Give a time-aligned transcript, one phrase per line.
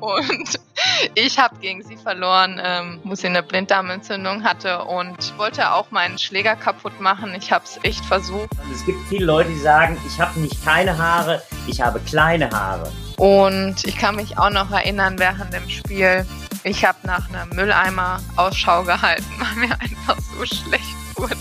[0.00, 0.60] und
[1.14, 6.18] ich habe gegen sie verloren, ähm, wo sie eine Blinddarmentzündung hatte und wollte auch meinen
[6.18, 7.34] Schläger kaputt machen.
[7.34, 8.50] Ich habe es echt versucht.
[8.72, 12.90] Es gibt viele Leute, die sagen, ich habe nicht keine Haare, ich habe kleine Haare.
[13.16, 16.24] Und ich kann mich auch noch erinnern während dem Spiel,
[16.64, 21.36] ich habe nach einem Mülleimer Ausschau gehalten, weil mir einfach so schlecht wurde.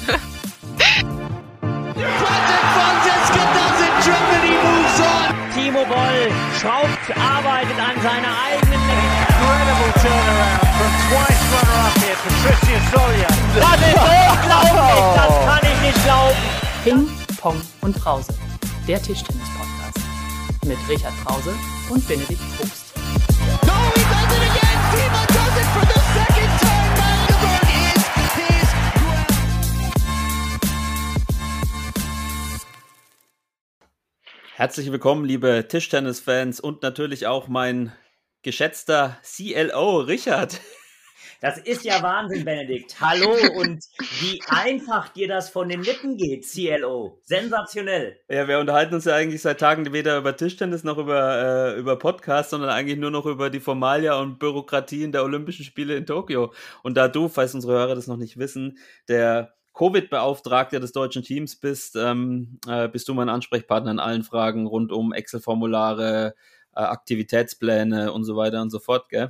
[5.68, 6.32] Timo Boll
[6.62, 13.28] schraubt, arbeitet an seiner eigenen Incredible turnaround from twice runner-up here, Patricia Solia.
[13.54, 14.00] Das ist
[14.32, 16.38] unglaublich, das kann ich nicht glauben.
[16.86, 17.10] Ping,
[17.42, 18.34] Pong und Brause.
[18.88, 20.08] Der Tischtennis-Podcast.
[20.64, 21.54] Mit Richard Brause
[21.90, 22.94] und Benedikt Probst.
[23.66, 24.68] No, he does it again.
[24.94, 25.27] Timo
[34.58, 37.92] Herzlich willkommen, liebe Tischtennis-Fans und natürlich auch mein
[38.42, 40.60] geschätzter CLO Richard.
[41.40, 43.00] Das ist ja Wahnsinn, Benedikt.
[43.00, 43.84] Hallo und
[44.22, 47.20] wie einfach dir das von den Lippen geht, CLO.
[47.24, 48.20] Sensationell.
[48.28, 52.00] Ja, wir unterhalten uns ja eigentlich seit Tagen weder über Tischtennis noch über, äh, über
[52.00, 56.54] Podcasts, sondern eigentlich nur noch über die Formalia und Bürokratien der Olympischen Spiele in Tokio.
[56.82, 61.56] Und da du, falls unsere Hörer das noch nicht wissen, der Covid-Beauftragter des deutschen Teams
[61.56, 66.34] bist, ähm, äh, bist du mein Ansprechpartner in allen Fragen rund um Excel-Formulare,
[66.76, 69.30] äh, Aktivitätspläne und so weiter und so fort, gell?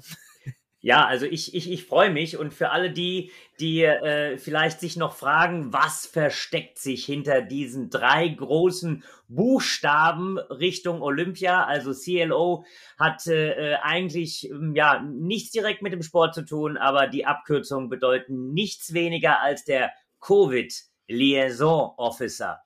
[0.79, 4.95] Ja, also ich, ich, ich freue mich und für alle die, die äh, vielleicht sich
[4.95, 12.63] noch fragen, was versteckt sich hinter diesen drei großen Buchstaben Richtung Olympia, also CLO
[12.97, 17.25] hat äh, äh, eigentlich ähm, ja nichts direkt mit dem Sport zu tun, aber die
[17.25, 20.73] Abkürzungen bedeuten nichts weniger als der Covid
[21.07, 22.61] Liaison Officer.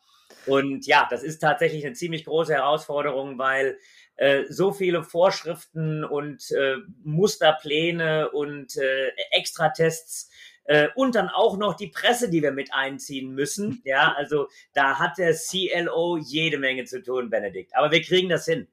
[0.46, 3.78] Und ja, das ist tatsächlich eine ziemlich große Herausforderung, weil
[4.16, 10.30] äh, so viele Vorschriften und äh, Musterpläne und äh, Extratests
[10.66, 13.82] äh, und dann auch noch die Presse, die wir mit einziehen müssen.
[13.92, 17.76] Ja, also da hat der CLO jede Menge zu tun, Benedikt.
[17.76, 18.68] Aber wir kriegen das hin.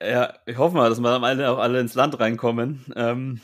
[0.00, 2.84] Ja, ich hoffe mal, dass wir am Ende auch alle ins Land reinkommen.
[2.96, 3.40] Ähm,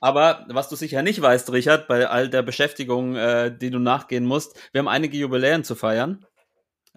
[0.00, 4.24] aber was du sicher nicht weißt, Richard, bei all der Beschäftigung, äh, die du nachgehen
[4.24, 6.24] musst, wir haben einige Jubiläen zu feiern.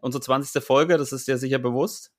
[0.01, 0.63] Unsere 20.
[0.63, 2.11] Folge, das ist dir sicher bewusst.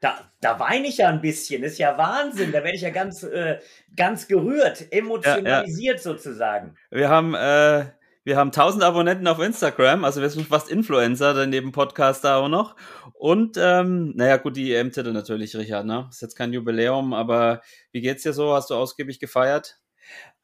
[0.00, 1.62] Da, da weine ich ja ein bisschen.
[1.62, 2.50] Das ist ja Wahnsinn.
[2.50, 3.60] Da werde ich ja ganz, äh,
[3.94, 6.74] ganz gerührt, emotionalisiert sozusagen.
[6.90, 7.86] Wir haben, äh,
[8.24, 12.76] wir haben 1000 Abonnenten auf Instagram, also wir sind fast Influencer, daneben Podcaster auch noch.
[13.14, 16.08] Und, ähm, naja, gut, die EM-Titel natürlich, Richard, ne?
[16.10, 18.54] Ist jetzt kein Jubiläum, aber wie geht's dir so?
[18.54, 19.81] Hast du ausgiebig gefeiert?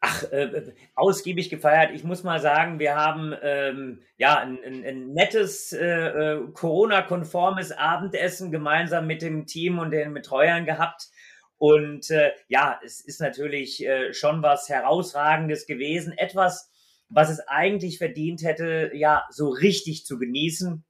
[0.01, 1.91] Ach, äh, ausgiebig gefeiert.
[1.93, 7.73] Ich muss mal sagen, wir haben ähm, ja ein, ein, ein nettes äh, äh, Corona-konformes
[7.73, 11.09] Abendessen gemeinsam mit dem Team und den Betreuern gehabt.
[11.57, 16.13] Und äh, ja, es ist natürlich äh, schon was Herausragendes gewesen.
[16.17, 16.71] Etwas,
[17.09, 20.85] was es eigentlich verdient hätte, ja, so richtig zu genießen.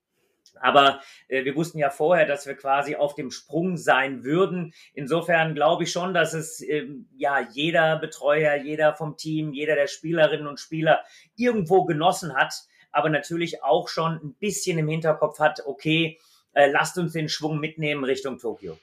[0.60, 4.72] Aber äh, wir wussten ja vorher, dass wir quasi auf dem Sprung sein würden.
[4.94, 9.86] Insofern glaube ich schon, dass es ähm, ja jeder Betreuer, jeder vom Team, jeder der
[9.86, 11.04] Spielerinnen und Spieler
[11.36, 12.54] irgendwo genossen hat,
[12.90, 16.18] aber natürlich auch schon ein bisschen im Hinterkopf hat, okay,
[16.52, 18.78] äh, lasst uns den Schwung mitnehmen Richtung Tokio.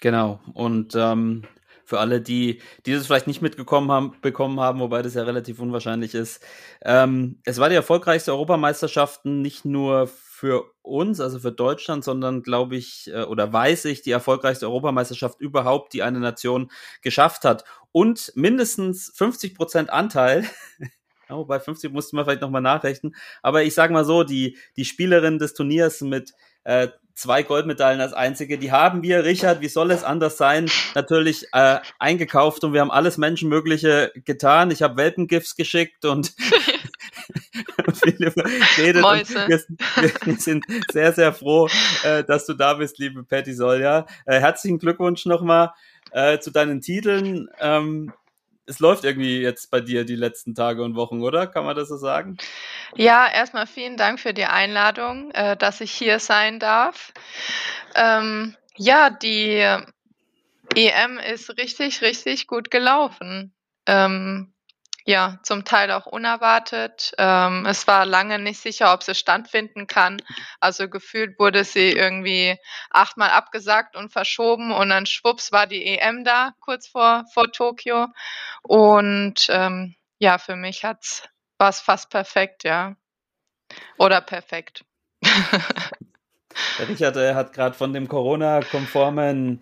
[0.00, 0.40] Genau.
[0.54, 1.44] Und ähm,
[1.84, 5.60] für alle, die, die das vielleicht nicht mitgekommen haben, bekommen haben, wobei das ja relativ
[5.60, 6.42] unwahrscheinlich ist.
[6.82, 10.08] Ähm, es war die erfolgreichste Europameisterschaften nicht nur
[10.44, 15.40] für uns, also für Deutschland, sondern glaube ich äh, oder weiß ich, die erfolgreichste Europameisterschaft
[15.40, 17.64] überhaupt, die eine Nation geschafft hat.
[17.92, 20.44] Und mindestens 50 Prozent Anteil
[21.30, 23.16] Ja, wobei 50 musste man vielleicht nochmal nachrechnen.
[23.40, 26.34] Aber ich sage mal so, die, die Spielerin des Turniers mit
[26.64, 31.46] äh, zwei Goldmedaillen als einzige, die haben wir, Richard, wie soll es anders sein, natürlich
[31.52, 34.70] äh, eingekauft und wir haben alles Menschenmögliche getan.
[34.70, 36.34] Ich habe Welpengifts geschickt und
[38.02, 38.34] viele
[38.78, 39.04] redet.
[39.04, 41.68] Wir, sind sehr, sehr froh,
[42.02, 44.06] äh, dass du da bist, liebe Patty Solja.
[44.26, 45.72] Äh, herzlichen Glückwunsch nochmal
[46.12, 47.48] äh, zu deinen Titeln.
[47.60, 48.12] Ähm,
[48.66, 51.46] es läuft irgendwie jetzt bei dir die letzten Tage und Wochen, oder?
[51.46, 52.38] Kann man das so sagen?
[52.94, 57.12] Ja, erstmal vielen Dank für die Einladung, dass ich hier sein darf.
[57.94, 59.62] Ähm, ja, die
[60.74, 63.52] EM ist richtig, richtig gut gelaufen.
[63.86, 64.53] Ähm,
[65.06, 67.12] ja, zum Teil auch unerwartet.
[67.18, 70.16] Ähm, es war lange nicht sicher, ob sie stattfinden kann.
[70.60, 72.56] Also gefühlt wurde sie irgendwie
[72.90, 78.06] achtmal abgesagt und verschoben und dann schwupps war die EM da, kurz vor, vor Tokio.
[78.62, 81.28] Und ähm, ja, für mich hat's
[81.58, 82.96] war es fast perfekt, ja.
[83.98, 84.84] Oder perfekt.
[86.78, 89.60] Der Richard äh, hat gerade von dem Corona-konformen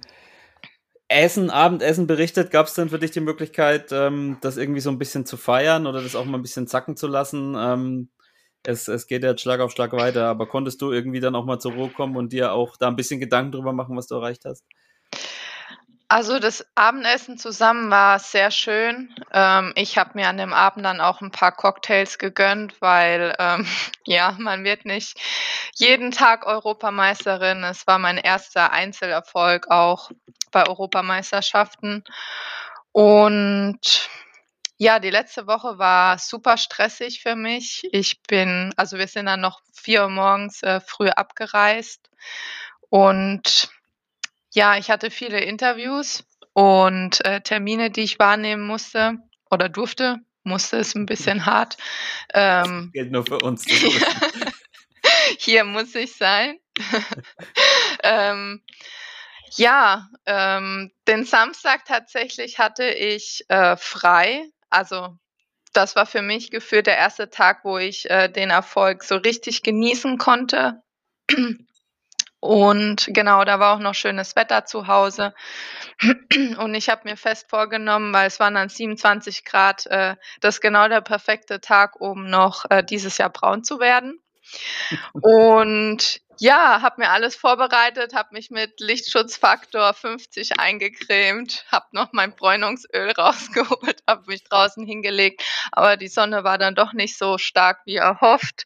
[1.09, 2.51] Essen, Abendessen berichtet.
[2.51, 5.87] Gab es denn für dich die Möglichkeit, ähm, das irgendwie so ein bisschen zu feiern
[5.87, 7.55] oder das auch mal ein bisschen zacken zu lassen?
[7.57, 8.09] Ähm,
[8.65, 11.59] es, es geht ja Schlag auf Schlag weiter, aber konntest du irgendwie dann auch mal
[11.61, 14.45] zur Ruhe kommen und dir auch da ein bisschen Gedanken drüber machen, was du erreicht
[14.47, 14.65] hast?
[16.12, 19.14] Also das Abendessen zusammen war sehr schön.
[19.32, 23.67] Ähm, ich habe mir an dem Abend dann auch ein paar Cocktails gegönnt, weil ähm,
[24.05, 25.19] ja, man wird nicht
[25.75, 27.64] jeden Tag Europameisterin.
[27.64, 30.11] Es war mein erster Einzelerfolg auch
[30.50, 32.05] bei Europameisterschaften.
[32.93, 34.11] Und
[34.76, 37.88] ja, die letzte Woche war super stressig für mich.
[37.91, 42.11] Ich bin, also wir sind dann noch vier Uhr morgens äh, früh abgereist
[42.91, 43.70] und
[44.53, 49.19] ja, ich hatte viele Interviews und äh, Termine, die ich wahrnehmen musste
[49.51, 50.19] oder durfte.
[50.45, 51.77] Musste ist ein bisschen hart.
[52.35, 53.65] Ähm, Gilt nur für uns.
[55.39, 56.59] hier muss ich sein.
[58.03, 58.63] ähm,
[59.57, 64.45] ja, ähm, den Samstag tatsächlich hatte ich äh, frei.
[64.71, 65.17] Also
[65.73, 69.63] das war für mich gefühlt der erste Tag, wo ich äh, den Erfolg so richtig
[69.63, 70.83] genießen konnte.
[72.43, 75.33] Und genau, da war auch noch schönes Wetter zu Hause.
[76.59, 80.61] Und ich habe mir fest vorgenommen, weil es waren dann 27 Grad, äh, das ist
[80.61, 84.21] genau der perfekte Tag, um noch äh, dieses Jahr braun zu werden.
[85.12, 92.35] Und ja, habe mir alles vorbereitet, habe mich mit Lichtschutzfaktor 50 eingecremt, habe noch mein
[92.35, 97.83] Bräunungsöl rausgeholt, habe mich draußen hingelegt, aber die Sonne war dann doch nicht so stark
[97.85, 98.65] wie erhofft.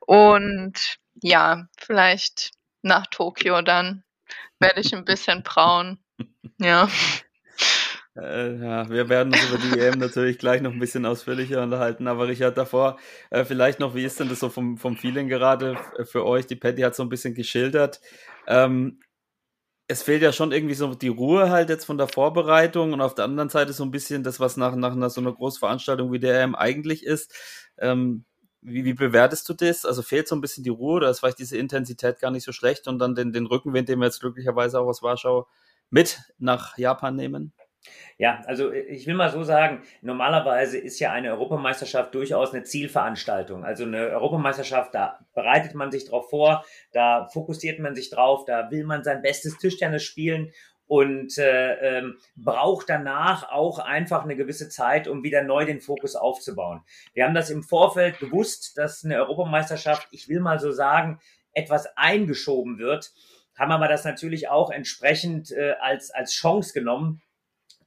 [0.00, 2.50] Und ja, vielleicht
[2.82, 4.04] nach Tokio dann
[4.58, 5.98] werde ich ein bisschen braun.
[6.58, 6.88] Ja.
[8.14, 12.06] Äh, ja, wir werden uns über die EM natürlich gleich noch ein bisschen ausführlicher unterhalten,
[12.06, 12.98] aber Richard, davor
[13.30, 16.46] äh, vielleicht noch, wie ist denn das so vom, vom Feeling gerade für euch?
[16.46, 18.00] Die Patty hat so ein bisschen geschildert.
[18.46, 19.00] Ähm,
[19.88, 23.14] es fehlt ja schon irgendwie so die Ruhe halt jetzt von der Vorbereitung und auf
[23.14, 26.20] der anderen Seite so ein bisschen das, was nach, nach einer, so einer Großveranstaltung wie
[26.20, 27.34] der EM eigentlich ist.
[27.78, 28.24] Ähm,
[28.62, 29.84] wie, wie bewertest du das?
[29.84, 32.52] Also fehlt so ein bisschen die Ruhe oder ist vielleicht diese Intensität gar nicht so
[32.52, 35.48] schlecht und dann den, den Rückenwind, den wir jetzt glücklicherweise auch aus Warschau
[35.90, 37.52] mit nach Japan nehmen?
[38.16, 43.64] Ja, also ich will mal so sagen, normalerweise ist ja eine Europameisterschaft durchaus eine Zielveranstaltung.
[43.64, 48.70] Also eine Europameisterschaft, da bereitet man sich drauf vor, da fokussiert man sich drauf, da
[48.70, 50.52] will man sein bestes Tischtennis spielen
[50.86, 56.16] und äh, ähm, braucht danach auch einfach eine gewisse Zeit, um wieder neu den Fokus
[56.16, 56.82] aufzubauen.
[57.14, 61.20] Wir haben das im Vorfeld gewusst, dass eine Europameisterschaft, ich will mal so sagen,
[61.54, 63.12] etwas eingeschoben wird,
[63.56, 67.22] haben aber das natürlich auch entsprechend äh, als, als Chance genommen,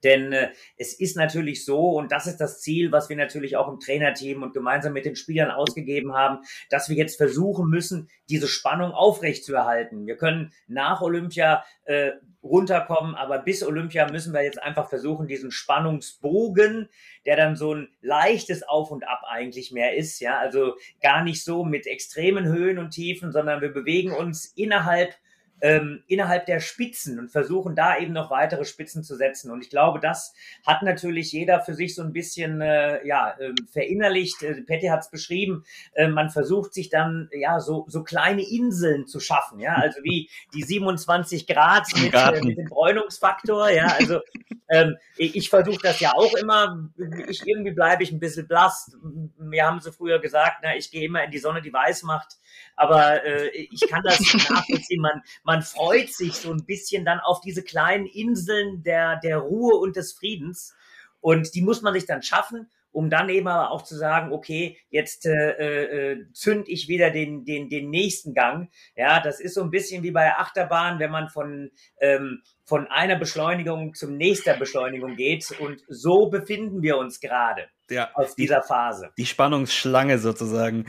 [0.05, 3.67] denn äh, es ist natürlich so, und das ist das Ziel, was wir natürlich auch
[3.67, 8.47] im Trainerteam und gemeinsam mit den Spielern ausgegeben haben, dass wir jetzt versuchen müssen, diese
[8.47, 10.05] Spannung aufrechtzuerhalten.
[10.05, 12.11] Wir können nach Olympia äh,
[12.45, 16.89] runterkommen, aber bis Olympia müssen wir jetzt einfach versuchen, diesen Spannungsbogen,
[17.25, 21.43] der dann so ein leichtes Auf und Ab eigentlich mehr ist, ja, also gar nicht
[21.43, 25.15] so mit extremen Höhen und Tiefen, sondern wir bewegen uns innerhalb
[25.61, 29.51] ähm, innerhalb der Spitzen und versuchen da eben noch weitere Spitzen zu setzen.
[29.51, 30.33] Und ich glaube, das
[30.65, 34.43] hat natürlich jeder für sich so ein bisschen äh, ja äh, verinnerlicht.
[34.43, 35.63] Äh, Petty hat es beschrieben.
[35.93, 40.29] Äh, man versucht sich dann ja so so kleine Inseln zu schaffen, ja, also wie
[40.53, 44.19] die 27 Grad mit, äh, mit dem Bräunungsfaktor, ja, also
[44.67, 46.89] ähm, ich, ich versuche das ja auch immer.
[47.27, 48.91] Ich irgendwie bleibe ich ein bisschen blass.
[49.37, 52.37] Mir haben sie früher gesagt, na, ich gehe immer in die Sonne, die weiß macht.
[52.75, 55.01] Aber äh, ich kann das nachvollziehen.
[55.01, 59.75] Man, man freut sich so ein bisschen dann auf diese kleinen Inseln der, der Ruhe
[59.75, 60.73] und des Friedens.
[61.21, 64.77] Und die muss man sich dann schaffen, um dann eben aber auch zu sagen, okay,
[64.89, 68.69] jetzt äh, äh, zünd ich wieder den, den, den nächsten Gang.
[68.95, 73.15] Ja, das ist so ein bisschen wie bei Achterbahn, wenn man von, ähm, von einer
[73.17, 75.51] Beschleunigung zum nächster Beschleunigung geht.
[75.59, 79.11] Und so befinden wir uns gerade Ja, auf dieser Phase.
[79.17, 80.85] die Spannungsschlange sozusagen.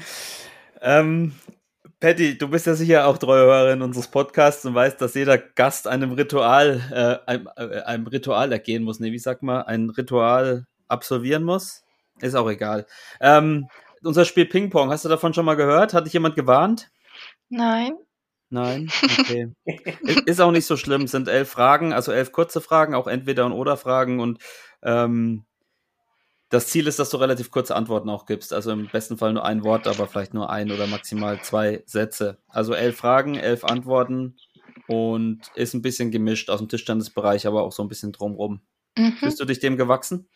[0.80, 1.34] Ähm,
[1.98, 5.88] Patty, du bist ja sicher auch treue Hörerin unseres Podcasts und weißt, dass jeder Gast
[5.88, 6.82] einem Ritual,
[7.26, 9.00] äh, einem, äh, einem Ritual ergehen muss.
[9.00, 11.84] Nee, wie sagt man, ein Ritual absolvieren muss?
[12.20, 12.86] Ist auch egal.
[13.20, 13.68] Ähm,
[14.02, 15.94] unser Spiel Ping-Pong, hast du davon schon mal gehört?
[15.94, 16.90] Hat dich jemand gewarnt?
[17.48, 17.94] Nein.
[18.50, 18.88] Nein?
[19.18, 19.52] Okay.
[20.26, 21.02] ist auch nicht so schlimm.
[21.02, 24.38] Es sind elf Fragen, also elf kurze Fragen, auch entweder und oder Fragen und
[24.82, 25.46] ähm,
[26.48, 28.52] das Ziel ist, dass du relativ kurze Antworten auch gibst.
[28.52, 32.38] Also im besten Fall nur ein Wort, aber vielleicht nur ein oder maximal zwei Sätze.
[32.48, 34.36] Also elf Fragen, elf Antworten
[34.86, 38.60] und ist ein bisschen gemischt aus dem Tischtennisbereich, aber auch so ein bisschen drumrum.
[38.96, 39.16] Mhm.
[39.20, 40.28] Bist du dich dem gewachsen?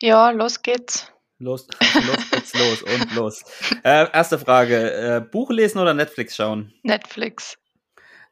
[0.00, 1.12] Ja, los geht's.
[1.38, 3.44] Los, los geht's los und los.
[3.84, 6.72] Äh, erste Frage: äh, Buch lesen oder Netflix schauen?
[6.82, 7.58] Netflix.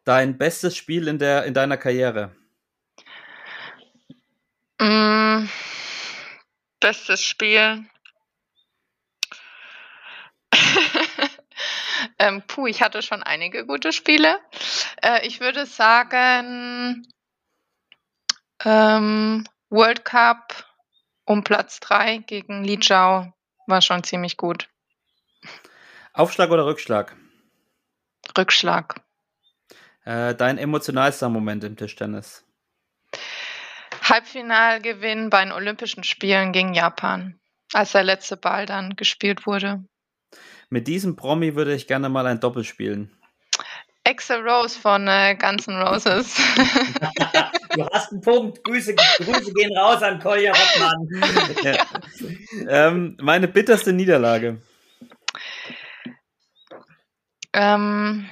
[0.04, 2.34] Dein bestes Spiel in, der, in deiner Karriere?
[4.80, 5.48] Mm,
[6.80, 7.84] bestes Spiel.
[12.18, 14.38] ähm, puh, ich hatte schon einige gute Spiele.
[15.02, 17.06] Äh, ich würde sagen,
[18.64, 20.64] ähm, World Cup
[21.24, 23.32] um Platz 3 gegen Li Jiao
[23.66, 24.68] war schon ziemlich gut.
[26.12, 27.16] Aufschlag oder Rückschlag?
[28.38, 29.02] Rückschlag.
[30.04, 32.45] Äh, dein emotionalster Moment im Tischtennis?
[34.08, 37.38] Halbfinalgewinn bei den Olympischen Spielen gegen Japan,
[37.72, 39.84] als der letzte Ball dann gespielt wurde.
[40.68, 43.10] Mit diesem Promi würde ich gerne mal ein Doppel spielen.
[44.04, 46.36] Axel Rose von äh, Guns N' Roses.
[47.76, 48.64] Du hast einen Punkt.
[48.64, 51.08] Grüße, Grüße gehen raus an Kolja Rottmann.
[51.62, 51.86] Ja.
[52.68, 54.62] ähm, meine bitterste Niederlage.
[57.52, 58.26] ähm,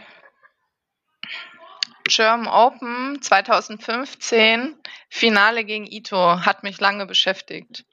[2.06, 4.76] German Open 2015,
[5.08, 7.84] Finale gegen Ito, hat mich lange beschäftigt.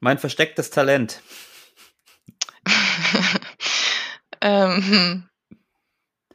[0.00, 1.22] Mein verstecktes Talent.
[4.40, 5.28] ähm,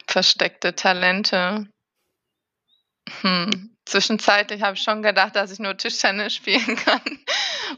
[0.08, 1.68] versteckte Talente.
[3.22, 3.76] Hm.
[3.86, 7.02] Zwischenzeitlich habe ich schon gedacht, dass ich nur Tischtennis spielen kann.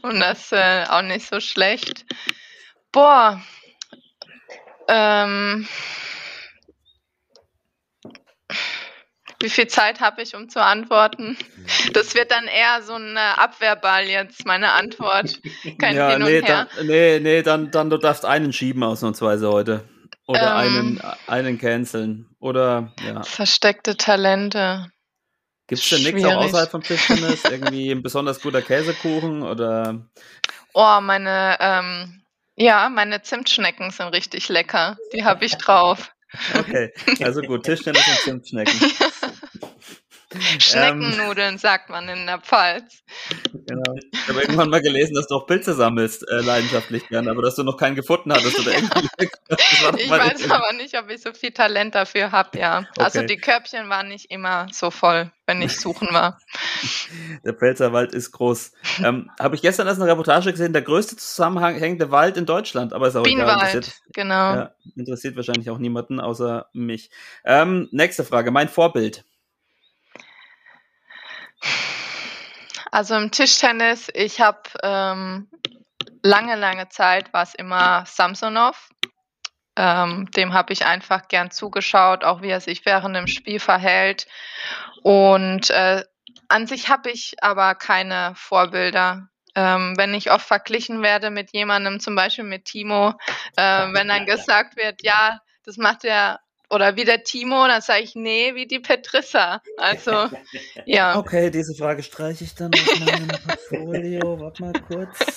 [0.02, 2.04] Und das äh, auch nicht so schlecht.
[2.92, 3.42] Boah.
[4.86, 5.66] Ähm,
[9.44, 11.36] wie viel Zeit habe ich, um zu antworten?
[11.92, 15.40] Das wird dann eher so ein äh, Abwehrball jetzt, meine Antwort.
[15.78, 16.66] Kein ja, Hin und nee, Her.
[16.76, 19.84] dann, nee, nee, dann, dann du darfst einen schieben ausnahmsweise heute.
[20.26, 20.98] Oder Ähm.
[20.98, 22.26] einen, einen canceln.
[22.40, 23.22] Oder, ja.
[23.22, 24.90] Versteckte Talente.
[25.66, 27.44] Gibt es denn nichts auch außerhalb vom Tischtennis?
[27.50, 30.06] Irgendwie ein besonders guter Käsekuchen oder
[30.74, 32.22] Oh, meine, ähm,
[32.56, 34.96] ja, meine Zimtschnecken sind richtig lecker.
[35.12, 36.10] Die habe ich drauf.
[36.58, 38.74] okay, also gut, Tischtennis und Zimtschnecken.
[40.58, 43.02] Schneckennudeln sagt man in der Pfalz.
[43.52, 43.94] Genau.
[44.12, 47.54] Ich habe irgendwann mal gelesen, dass du auch Pilze sammelst, äh, leidenschaftlich gern, aber dass
[47.56, 49.08] du noch keinen gefunden hattest oder irgendwie.
[49.98, 52.86] Ich weiß aber nicht, ob ich so viel Talent dafür habe, ja.
[52.98, 53.26] Also Okay.
[53.28, 56.38] die Körbchen waren nicht immer so voll, wenn ich suchen war.
[57.44, 58.72] Der Pfälzerwald ist groß.
[59.02, 63.08] Ähm, habe ich gestern erst eine Reportage gesehen, der größte zusammenhängende Wald in Deutschland, aber
[63.08, 63.44] ist auch egal.
[63.44, 64.54] Bienenwald, Interessiert, genau.
[64.54, 67.10] ja, interessiert wahrscheinlich auch niemanden außer mich.
[67.44, 69.24] Ähm, nächste Frage, mein Vorbild.
[72.90, 75.48] Also im Tischtennis, ich habe ähm,
[76.22, 78.88] lange, lange Zeit war es immer Samsonov.
[79.76, 84.26] Ähm, dem habe ich einfach gern zugeschaut, auch wie er sich während dem Spiel verhält.
[85.02, 86.04] Und äh,
[86.48, 89.28] an sich habe ich aber keine Vorbilder.
[89.56, 93.14] Ähm, wenn ich oft verglichen werde mit jemandem, zum Beispiel mit Timo,
[93.56, 96.40] äh, wenn dann gesagt wird, ja, das macht er
[96.70, 99.62] oder wie der Timo, dann sage ich, nee, wie die Petrissa.
[99.76, 100.30] Also,
[100.86, 101.16] ja.
[101.16, 104.20] Okay, diese Frage streiche ich dann aus meinem Portfolio.
[104.40, 105.36] Warte mal kurz.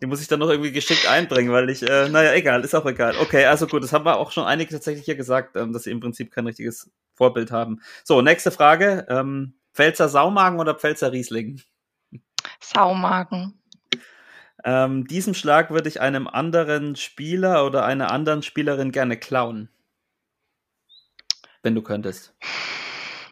[0.00, 2.86] Die muss ich dann noch irgendwie geschickt einbringen, weil ich, äh, naja, egal, ist auch
[2.86, 3.16] egal.
[3.20, 5.90] Okay, also gut, das haben wir auch schon einige tatsächlich hier gesagt, ähm, dass sie
[5.90, 7.80] im Prinzip kein richtiges Vorbild haben.
[8.02, 9.06] So, nächste Frage.
[9.08, 11.60] Ähm, Pfälzer Saumagen oder Pfälzer Riesling?
[12.60, 13.60] Saumagen.
[14.64, 19.68] Ähm, diesen Schlag würde ich einem anderen Spieler oder einer anderen Spielerin gerne klauen.
[21.64, 22.34] Wenn du könntest.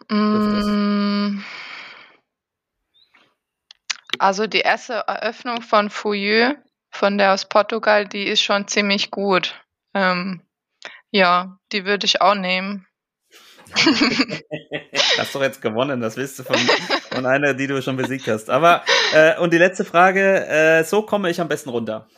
[0.09, 1.43] Mm.
[4.19, 6.57] Also die erste Eröffnung von Fouilleux,
[6.91, 9.55] von der aus Portugal, die ist schon ziemlich gut.
[9.93, 10.41] Ähm,
[11.11, 12.87] ja, die würde ich auch nehmen.
[15.19, 18.49] Hast doch jetzt gewonnen, das willst du von, von einer, die du schon besiegt hast.
[18.49, 22.09] Aber, äh, und die letzte Frage, äh, so komme ich am besten runter.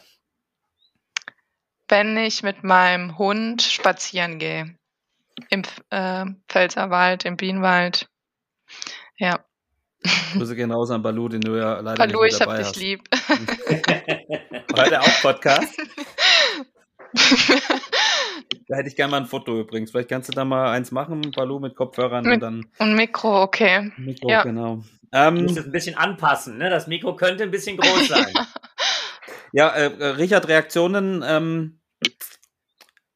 [1.88, 4.76] Wenn ich mit meinem Hund spazieren gehe.
[5.50, 8.08] Im äh, Pfälzerwald, im Bienenwald.
[9.18, 9.44] Ja,
[10.34, 12.58] Grüße gehen raus an Balu, den du ja leider Hallo, nicht ich mehr hab dabei
[12.58, 12.76] dich hast.
[12.76, 13.02] lieb.
[14.76, 15.74] Heute auch Podcast.
[18.66, 19.90] Da hätte ich gerne mal ein Foto übrigens.
[19.90, 23.42] Vielleicht kannst du da mal eins machen, Balu, mit Kopfhörern und Mit- dann Und Mikro,
[23.42, 23.92] okay.
[23.98, 24.42] Mikro, Ja.
[24.42, 24.76] genau.
[24.76, 26.70] Du Ähm, musst es ein bisschen anpassen, ne?
[26.70, 28.26] Das Mikro könnte ein bisschen groß sein.
[29.52, 31.22] Ja, äh, Richard, Reaktionen.
[31.24, 32.08] Ähm, äh,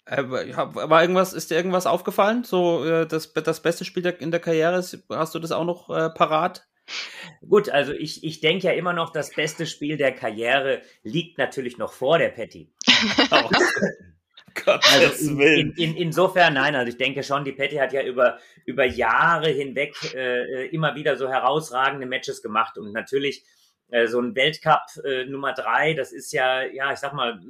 [0.09, 2.45] war irgendwas, ist dir irgendwas aufgefallen?
[2.45, 5.65] So äh, das, das beste Spiel der, in der Karriere, ist, hast du das auch
[5.65, 6.67] noch äh, parat?
[7.47, 11.77] Gut, also ich, ich denke ja immer noch, das beste Spiel der Karriere liegt natürlich
[11.79, 12.73] noch vor der Patty.
[14.65, 18.03] Gottes Also in, in, in, insofern, nein, also ich denke schon, die Patty hat ja
[18.03, 23.45] über, über Jahre hinweg äh, immer wieder so herausragende Matches gemacht und natürlich
[23.91, 27.41] äh, so ein Weltcup äh, Nummer drei, das ist ja, ja, ich sag mal,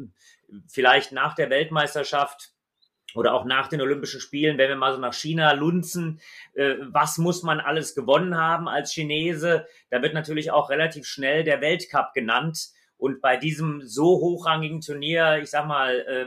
[0.67, 2.53] vielleicht nach der Weltmeisterschaft
[3.15, 6.21] oder auch nach den Olympischen Spielen, wenn wir mal so nach China lunzen,
[6.55, 9.67] äh, was muss man alles gewonnen haben als Chinese?
[9.91, 12.69] Da wird natürlich auch relativ schnell der Weltcup genannt.
[12.99, 16.27] Und bei diesem so hochrangigen Turnier, ich sag mal, äh,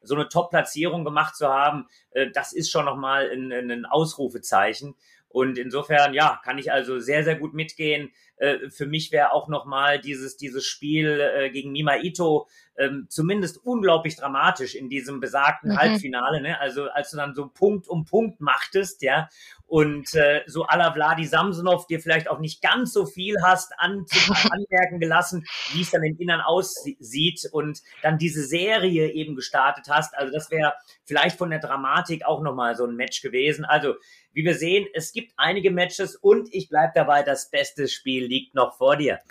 [0.00, 4.94] so eine Top-Platzierung gemacht zu haben, äh, das ist schon nochmal ein, ein Ausrufezeichen.
[5.28, 8.12] Und insofern, ja, kann ich also sehr, sehr gut mitgehen.
[8.36, 12.48] Äh, für mich wäre auch nochmal dieses, dieses Spiel äh, gegen Mima Ito
[12.78, 15.78] ähm, zumindest unglaublich dramatisch in diesem besagten Mhm.
[15.78, 16.40] Halbfinale.
[16.40, 16.60] Ne?
[16.60, 19.28] Also als du dann so Punkt um Punkt machtest, ja,
[19.66, 23.72] und äh, so à la Vladi Samsonov dir vielleicht auch nicht ganz so viel hast
[23.78, 24.16] an, zu,
[24.50, 30.14] anmerken gelassen, wie es dann im Innern aussieht und dann diese Serie eben gestartet hast.
[30.14, 30.74] Also das wäre
[31.04, 33.64] vielleicht von der Dramatik auch nochmal so ein Match gewesen.
[33.64, 33.94] Also
[34.32, 38.54] wie wir sehen, es gibt einige Matches und ich bleib dabei, das beste Spiel liegt
[38.54, 39.20] noch vor dir.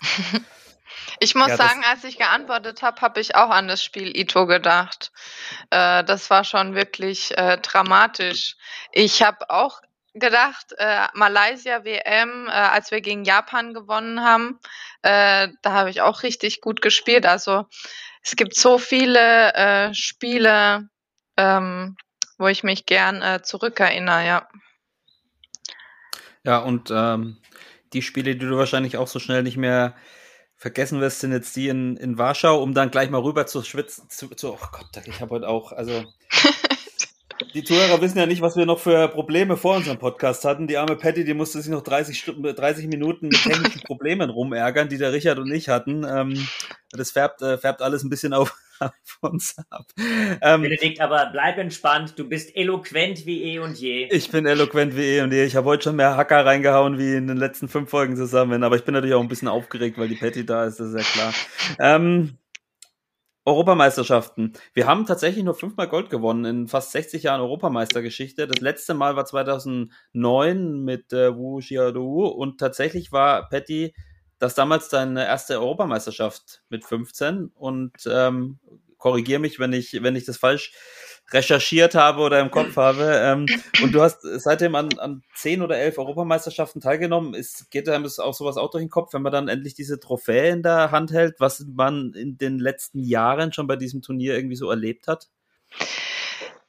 [1.20, 4.46] Ich muss Ja, sagen, als ich geantwortet habe, habe ich auch an das Spiel Ito
[4.46, 5.12] gedacht.
[5.70, 8.56] Äh, das war schon wirklich äh, dramatisch.
[8.92, 9.80] Ich habe auch
[10.14, 14.60] gedacht, äh, Malaysia WM, äh, als wir gegen Japan gewonnen haben,
[15.02, 17.26] äh, da habe ich auch richtig gut gespielt.
[17.26, 17.66] Also
[18.22, 20.88] es gibt so viele äh, Spiele,
[21.36, 21.96] ähm,
[22.38, 24.48] wo ich mich gern äh, zurückerinnere, ja.
[26.44, 27.38] Ja, und ähm,
[27.92, 29.94] die Spiele, die du wahrscheinlich auch so schnell nicht mehr
[30.62, 34.08] vergessen wirst, sind jetzt die in, in Warschau, um dann gleich mal rüber zu schwitzen.
[34.08, 36.04] Zu, zu, oh Gott, ich habe heute auch, also
[37.54, 40.68] die Zuhörer wissen ja nicht, was wir noch für Probleme vor unserem Podcast hatten.
[40.68, 44.88] Die arme Patty, die musste sich noch 30, Stunden, 30 Minuten mit technischen Problemen rumärgern,
[44.88, 46.06] die der Richard und ich hatten.
[46.08, 46.46] Ähm,
[46.92, 48.54] das färbt, äh, färbt alles ein bisschen auf,
[49.20, 49.86] uns ab.
[50.40, 54.08] Ähm, Benedikt, aber bleib entspannt, du bist eloquent wie eh und je.
[54.10, 55.44] Ich bin eloquent wie eh und je.
[55.44, 58.64] Ich habe heute schon mehr Hacker reingehauen wie in den letzten fünf Folgen zusammen.
[58.64, 61.16] Aber ich bin natürlich auch ein bisschen aufgeregt, weil die Patty da ist, das ist
[61.16, 61.34] ja klar.
[61.78, 62.38] Ähm,
[63.44, 64.52] Europameisterschaften.
[64.72, 68.46] Wir haben tatsächlich nur fünfmal Gold gewonnen in fast 60 Jahren Europameistergeschichte.
[68.46, 73.94] Das letzte Mal war 2009 mit äh, Wu Xiaodu und tatsächlich war Patty
[74.42, 78.58] das damals deine erste Europameisterschaft mit 15 und ähm,
[78.98, 80.72] korrigiere mich, wenn ich, wenn ich das falsch
[81.30, 83.20] recherchiert habe oder im Kopf habe.
[83.22, 83.46] Ähm,
[83.84, 87.34] und du hast seitdem an, an zehn oder elf Europameisterschaften teilgenommen.
[87.34, 90.00] Ist, geht einem das auch sowas auch durch den Kopf, wenn man dann endlich diese
[90.00, 94.34] Trophäe in der Hand hält, was man in den letzten Jahren schon bei diesem Turnier
[94.34, 95.28] irgendwie so erlebt hat?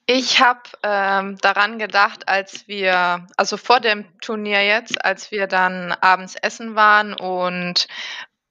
[0.06, 5.94] Ich habe ähm, daran gedacht, als wir, also vor dem Turnier jetzt, als wir dann
[5.94, 7.88] abends essen waren und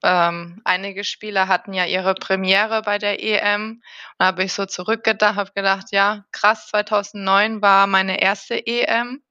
[0.03, 3.83] ähm, einige Spieler hatten ja ihre Premiere bei der EM.
[4.19, 9.23] Da habe ich so zurückgedacht, habe gedacht, ja, krass, 2009 war meine erste EM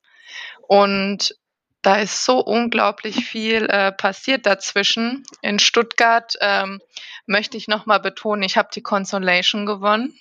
[0.67, 1.35] und
[1.81, 5.23] da ist so unglaublich viel äh, passiert dazwischen.
[5.41, 6.79] In Stuttgart ähm,
[7.25, 10.15] möchte ich nochmal betonen, ich habe die Consolation gewonnen.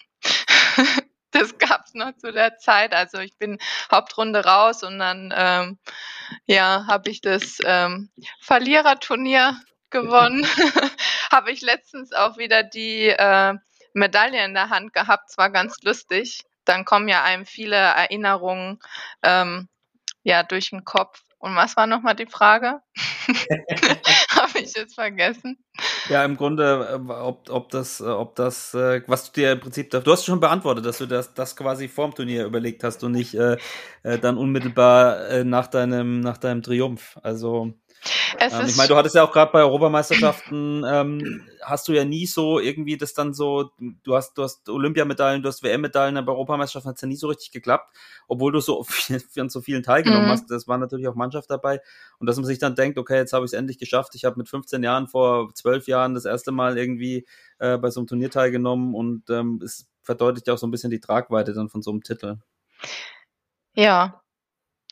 [1.40, 2.94] Das gab's noch zu der Zeit.
[2.94, 3.59] Also ich bin
[3.90, 5.79] Hauptrunde raus und dann ähm,
[6.46, 9.59] ja habe ich das ähm, Verliererturnier
[9.90, 10.46] gewonnen.
[11.33, 13.55] habe ich letztens auch wieder die äh,
[13.94, 15.31] Medaille in der Hand gehabt.
[15.31, 16.42] Es war ganz lustig.
[16.64, 18.79] Dann kommen ja einem viele Erinnerungen
[19.22, 19.68] ähm,
[20.22, 21.22] ja durch den Kopf.
[21.40, 22.81] Und was war nochmal die Frage?
[24.31, 25.59] Habe ich jetzt vergessen.
[26.11, 29.61] Ja, im Grunde, äh, ob, ob das, äh, ob das, äh, was du dir im
[29.61, 33.12] Prinzip, du hast schon beantwortet, dass du das, das quasi vorm Turnier überlegt hast und
[33.12, 33.57] nicht äh,
[34.03, 37.18] dann unmittelbar äh, nach deinem, nach deinem Triumph.
[37.22, 37.72] Also
[38.38, 42.26] ähm, ich meine, du hattest ja auch gerade bei Europameisterschaften, ähm, hast du ja nie
[42.26, 46.32] so irgendwie das dann so, du hast, du hast Olympiamedaillen, du hast WM-Medaillen, aber bei
[46.32, 47.94] Europameisterschaften hat es ja nie so richtig geklappt,
[48.28, 50.32] obwohl du so viel, an so vielen teilgenommen Mhm.
[50.32, 50.50] hast.
[50.50, 51.80] Das war natürlich auch Mannschaft dabei.
[52.18, 54.14] Und dass man sich dann denkt, okay, jetzt habe ich es endlich geschafft.
[54.14, 57.26] Ich habe mit 15 Jahren, vor 12 Jahren das erste Mal irgendwie
[57.58, 60.90] äh, bei so einem Turnier teilgenommen und ähm, es verdeutlicht ja auch so ein bisschen
[60.90, 62.36] die Tragweite dann von so einem Titel.
[63.74, 64.20] ja,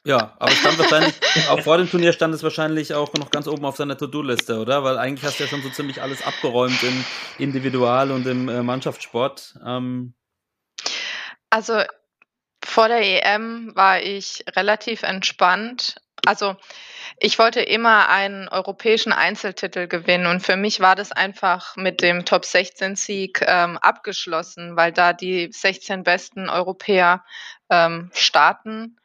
[0.04, 1.14] Ja, aber stand wahrscheinlich,
[1.50, 4.84] auch vor dem Turnier stand es wahrscheinlich auch noch ganz oben auf seiner To-Do-Liste, oder?
[4.84, 7.04] Weil eigentlich hast du ja schon so ziemlich alles abgeräumt im
[7.38, 9.58] Individual- und im äh, Mannschaftssport.
[9.66, 10.14] Ähm,
[11.50, 11.82] Also
[12.64, 16.00] vor der EM war ich relativ entspannt.
[16.24, 16.56] Also
[17.18, 22.24] ich wollte immer einen europäischen Einzeltitel gewinnen und für mich war das einfach mit dem
[22.24, 27.24] Top 16 Sieg ähm, abgeschlossen, weil da die 16 besten Europäer
[27.70, 28.96] ähm, starten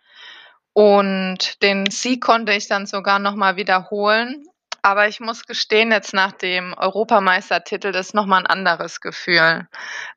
[0.73, 4.45] und den Sieg konnte ich dann sogar noch mal wiederholen.
[4.81, 9.67] Aber ich muss gestehen, jetzt nach dem Europameistertitel, ist nochmal ein anderes Gefühl,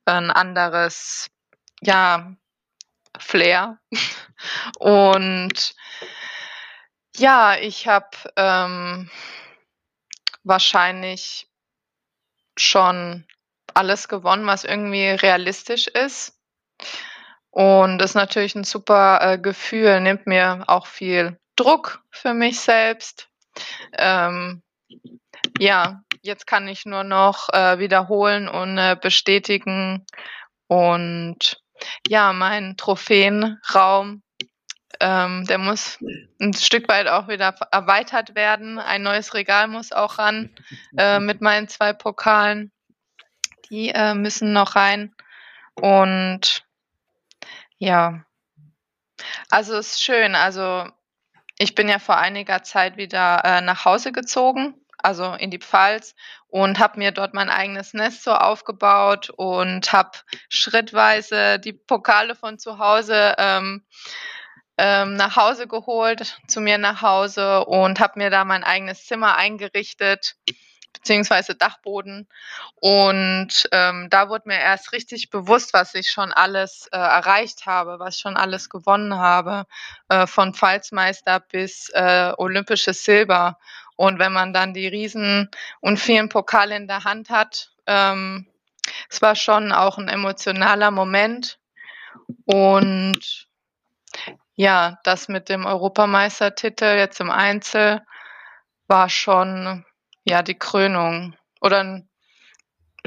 [0.06, 1.30] ein anderes,
[1.82, 2.32] ja,
[3.18, 3.78] Flair.
[4.78, 5.74] Und
[7.16, 9.10] ja, ich habe ähm,
[10.42, 11.48] wahrscheinlich
[12.56, 13.24] schon
[13.72, 16.34] alles gewonnen, was irgendwie realistisch ist.
[17.56, 22.60] Und das ist natürlich ein super äh, Gefühl, nimmt mir auch viel Druck für mich
[22.60, 23.30] selbst.
[23.96, 24.62] Ähm,
[25.58, 30.04] ja, jetzt kann ich nur noch äh, wiederholen und äh, bestätigen.
[30.66, 31.62] Und
[32.06, 34.22] ja, mein Trophäenraum,
[35.00, 35.98] ähm, der muss
[36.38, 38.78] ein Stück weit auch wieder erweitert werden.
[38.78, 40.50] Ein neues Regal muss auch ran
[40.98, 42.70] äh, mit meinen zwei Pokalen.
[43.70, 45.14] Die äh, müssen noch rein.
[45.74, 46.65] Und
[47.78, 48.24] ja,
[49.50, 50.34] also es ist schön.
[50.34, 50.86] Also
[51.58, 56.14] ich bin ja vor einiger Zeit wieder äh, nach Hause gezogen, also in die Pfalz
[56.48, 62.58] und habe mir dort mein eigenes Nest so aufgebaut und habe schrittweise die Pokale von
[62.58, 63.84] zu Hause ähm,
[64.78, 69.36] ähm, nach Hause geholt, zu mir nach Hause und habe mir da mein eigenes Zimmer
[69.36, 70.36] eingerichtet
[71.06, 72.28] beziehungsweise Dachboden.
[72.80, 78.00] Und ähm, da wurde mir erst richtig bewusst, was ich schon alles äh, erreicht habe,
[78.00, 79.66] was ich schon alles gewonnen habe,
[80.08, 83.56] äh, von Pfalzmeister bis äh, olympisches Silber.
[83.94, 85.48] Und wenn man dann die Riesen
[85.80, 88.48] und vielen Pokale in der Hand hat, ähm,
[89.08, 91.60] es war schon auch ein emotionaler Moment.
[92.46, 93.46] Und
[94.56, 98.02] ja, das mit dem Europameistertitel jetzt im Einzel
[98.88, 99.84] war schon
[100.26, 102.08] ja die Krönung oder ein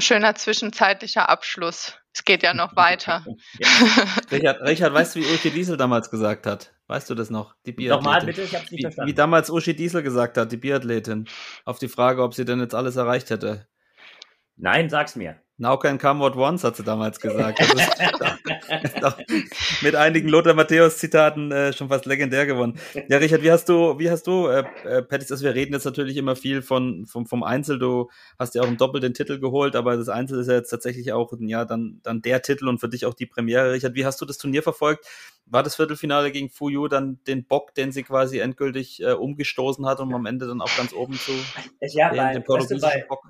[0.00, 1.94] schöner zwischenzeitlicher Abschluss.
[2.12, 3.24] Es geht ja noch weiter.
[4.32, 6.72] Richard, Richard, weißt du, wie Uschi Diesel damals gesagt hat?
[6.88, 7.54] Weißt du das noch?
[7.66, 9.08] Die Nochmal bitte, ich hab's nicht wie, verstanden.
[9.08, 11.28] wie damals Uschi Diesel gesagt hat, die Biathletin,
[11.64, 13.68] auf die Frage, ob sie denn jetzt alles erreicht hätte.
[14.60, 15.36] Nein, sag's mir.
[15.56, 17.60] Now can come what once, hat sie damals gesagt.
[17.60, 19.18] Das ist, ist auch
[19.82, 22.78] mit einigen Lothar Matthäus Zitaten äh, schon fast legendär geworden.
[23.08, 25.84] Ja, Richard, wie hast du, wie hast du, äh, äh, Pettis, also wir reden jetzt
[25.84, 27.78] natürlich immer viel von, vom, vom Einzel.
[27.78, 30.70] Du hast ja auch im Doppel den Titel geholt, aber das Einzel ist ja jetzt
[30.70, 33.72] tatsächlich auch, ja, dann, dann der Titel und für dich auch die Premiere.
[33.72, 35.04] Richard, wie hast du das Turnier verfolgt?
[35.44, 40.00] War das Viertelfinale gegen Fuyu dann den Bock, den sie quasi endgültig äh, umgestoßen hat,
[40.00, 41.32] um am Ende dann auch ganz oben zu
[41.82, 43.24] Ja, den, bei, den weißt du, portugiesischen bei, Bock?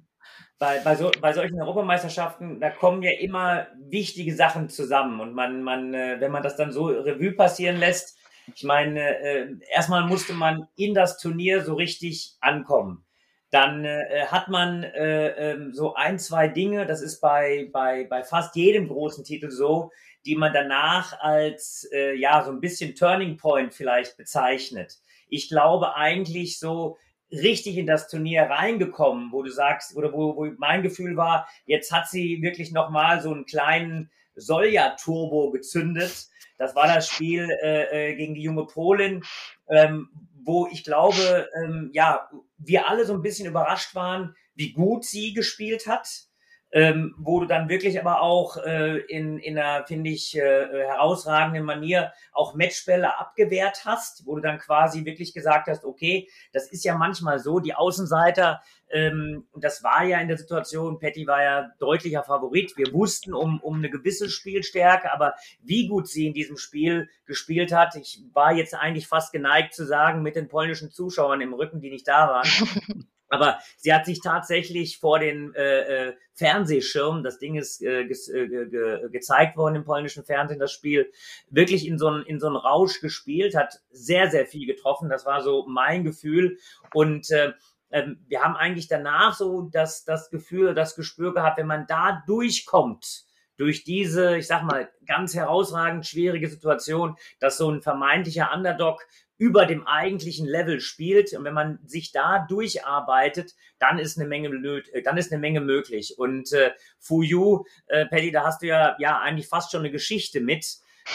[0.61, 5.19] Bei, bei, so, bei solchen Europameisterschaften, da kommen ja immer wichtige Sachen zusammen.
[5.21, 8.19] Und man, man, äh, wenn man das dann so Revue passieren lässt,
[8.55, 13.07] ich meine, äh, erstmal musste man in das Turnier so richtig ankommen.
[13.51, 18.23] Dann äh, hat man äh, ähm, so ein, zwei Dinge, das ist bei, bei, bei
[18.23, 19.91] fast jedem großen Titel so,
[20.27, 24.99] die man danach als ja so ein bisschen Turning Point vielleicht bezeichnet.
[25.29, 26.99] Ich glaube eigentlich so
[27.33, 31.93] richtig in das Turnier reingekommen, wo du sagst, oder wo, wo mein Gefühl war, jetzt
[31.93, 36.29] hat sie wirklich nochmal so einen kleinen Solja-Turbo gezündet.
[36.59, 39.23] Das war das Spiel äh, äh, gegen die junge Polin,
[39.69, 40.09] ähm,
[40.43, 45.33] wo ich glaube, ähm, ja, wir alle so ein bisschen überrascht waren, wie gut sie
[45.33, 46.30] gespielt hat.
[46.73, 50.41] Ähm, wo du dann wirklich aber auch äh, in, in einer, finde ich, äh,
[50.87, 56.71] herausragenden Manier auch Matchbälle abgewehrt hast, wo du dann quasi wirklich gesagt hast, okay, das
[56.71, 61.43] ist ja manchmal so, die Außenseiter, ähm, das war ja in der Situation, Patty war
[61.43, 66.35] ja deutlicher Favorit, wir wussten um, um eine gewisse Spielstärke, aber wie gut sie in
[66.35, 70.91] diesem Spiel gespielt hat, ich war jetzt eigentlich fast geneigt zu sagen, mit den polnischen
[70.91, 72.49] Zuschauern im Rücken, die nicht da waren,
[73.31, 78.07] aber sie hat sich tatsächlich vor den äh, äh, Fernsehschirm, das Ding ist äh, äh,
[78.07, 81.11] ge, ge, gezeigt worden im polnischen Fernsehen, das Spiel,
[81.49, 85.09] wirklich in so einen in so Rausch gespielt, hat sehr, sehr viel getroffen.
[85.09, 86.59] Das war so mein Gefühl.
[86.93, 87.53] Und äh,
[87.93, 92.23] ähm, wir haben eigentlich danach so das, das Gefühl, das Gespür gehabt, wenn man da
[92.27, 93.25] durchkommt,
[93.57, 99.07] durch diese, ich sag mal, ganz herausragend schwierige Situation, dass so ein vermeintlicher Underdog
[99.41, 101.33] über dem eigentlichen Level spielt.
[101.33, 104.49] Und wenn man sich da durcharbeitet, dann ist eine Menge,
[104.93, 106.19] äh, dann ist eine Menge möglich.
[106.19, 110.41] Und äh, Fuyu, äh, Paddy, da hast du ja, ja eigentlich fast schon eine Geschichte
[110.41, 110.67] mit.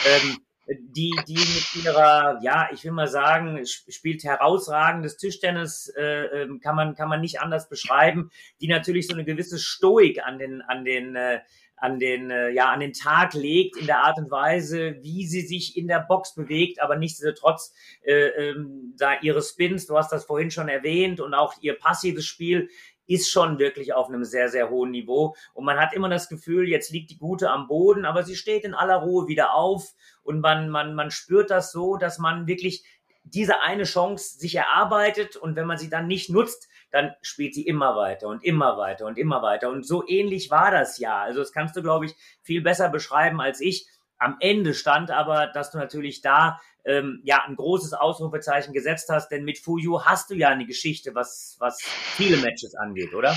[0.06, 6.42] Ähm, die, die mit ihrer, ja, ich will mal sagen, sp- spielt herausragendes Tischtennis, äh,
[6.42, 10.40] ähm, kann man, kann man nicht anders beschreiben, die natürlich so eine gewisse Stoik an
[10.40, 11.42] den, an den, äh,
[11.78, 15.42] an den, äh, ja, an den Tag legt in der Art und Weise, wie sie
[15.42, 20.26] sich in der Box bewegt, aber nichtsdestotrotz äh, ähm, da ihre Spins, du hast das
[20.26, 22.70] vorhin schon erwähnt, und auch ihr passives Spiel
[23.08, 25.36] ist schon wirklich auf einem sehr, sehr hohen Niveau.
[25.54, 28.64] Und man hat immer das Gefühl, jetzt liegt die Gute am Boden, aber sie steht
[28.64, 32.84] in aller Ruhe wieder auf und man, man, man spürt das so, dass man wirklich
[33.28, 37.66] diese eine Chance sich erarbeitet und wenn man sie dann nicht nutzt, dann spielt sie
[37.68, 39.70] immer weiter und immer weiter und immer weiter.
[39.70, 41.22] Und so ähnlich war das ja.
[41.22, 43.88] Also das kannst du, glaube ich, viel besser beschreiben als ich.
[44.18, 49.30] Am Ende stand aber, dass du natürlich da ähm, ja ein großes Ausrufezeichen gesetzt hast,
[49.30, 53.36] denn mit Fuyu hast du ja eine Geschichte, was, was viele Matches angeht, oder?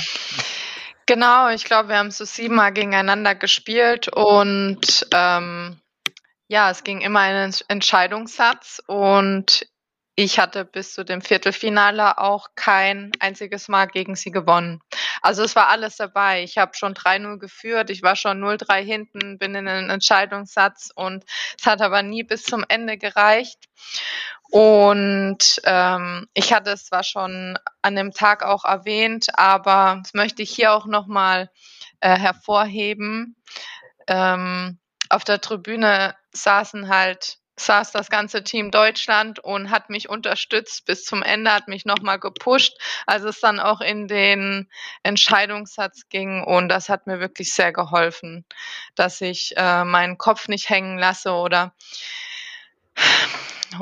[1.06, 5.80] Genau, ich glaube, wir haben so siebenmal gegeneinander gespielt und ähm,
[6.50, 9.66] Ja, es ging immer einen Entscheidungssatz und
[10.20, 14.80] ich hatte bis zu dem Viertelfinale auch kein einziges Mal gegen sie gewonnen.
[15.22, 16.42] Also es war alles dabei.
[16.42, 21.24] Ich habe schon 3-0 geführt, ich war schon 0-3 hinten, bin in einen Entscheidungssatz und
[21.56, 23.68] es hat aber nie bis zum Ende gereicht.
[24.50, 30.42] Und ähm, ich hatte es zwar schon an dem Tag auch erwähnt, aber das möchte
[30.42, 31.48] ich hier auch nochmal
[32.00, 33.36] äh, hervorheben.
[34.08, 40.86] Ähm, auf der Tribüne saßen halt saß das ganze Team Deutschland und hat mich unterstützt
[40.86, 44.68] bis zum Ende, hat mich nochmal gepusht, als es dann auch in den
[45.02, 46.42] Entscheidungssatz ging.
[46.42, 48.44] Und das hat mir wirklich sehr geholfen,
[48.94, 51.74] dass ich äh, meinen Kopf nicht hängen lasse oder,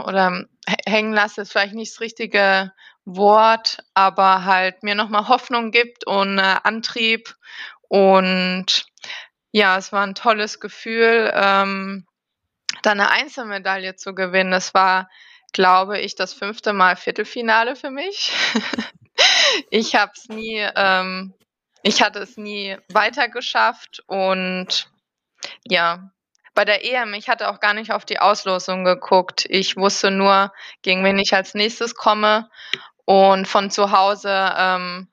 [0.04, 0.44] oder
[0.86, 2.72] hängen lasse, ist vielleicht nicht das richtige
[3.04, 7.36] Wort, aber halt mir nochmal Hoffnung gibt und äh, Antrieb.
[7.88, 8.86] Und
[9.52, 11.32] ja, es war ein tolles Gefühl.
[11.34, 12.06] Ähm,
[12.82, 14.50] da eine Einzelmedaille zu gewinnen.
[14.50, 15.08] Das war,
[15.52, 18.32] glaube ich, das fünfte Mal Viertelfinale für mich.
[19.70, 21.34] ich habe es nie, ähm,
[21.82, 24.90] ich hatte es nie weiter geschafft und
[25.64, 26.10] ja,
[26.54, 29.44] bei der EM, ich hatte auch gar nicht auf die Auslosung geguckt.
[29.48, 32.50] Ich wusste nur, gegen wen ich als nächstes komme
[33.04, 35.08] und von zu Hause ähm,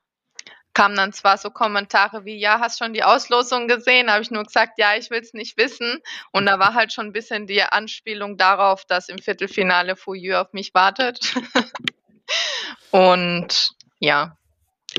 [0.74, 4.10] kamen dann zwar so Kommentare wie, ja, hast schon die Auslosung gesehen?
[4.10, 6.00] Habe ich nur gesagt, ja, ich will es nicht wissen.
[6.32, 10.52] Und da war halt schon ein bisschen die Anspielung darauf, dass im Viertelfinale Fouilleux auf
[10.52, 11.34] mich wartet.
[12.90, 14.36] Und ja,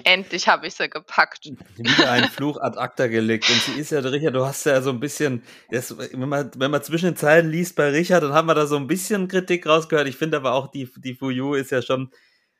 [0.04, 1.46] endlich habe ich sie gepackt.
[1.76, 3.50] Wieder ein Fluch ad acta gelegt.
[3.50, 6.72] Und sie ist ja, Richard, du hast ja so ein bisschen, das, wenn, man, wenn
[6.72, 9.68] man zwischen den Zeilen liest bei Richard, dann haben wir da so ein bisschen Kritik
[9.68, 10.08] rausgehört.
[10.08, 12.12] Ich finde aber auch, die, die Fouilleux ist ja schon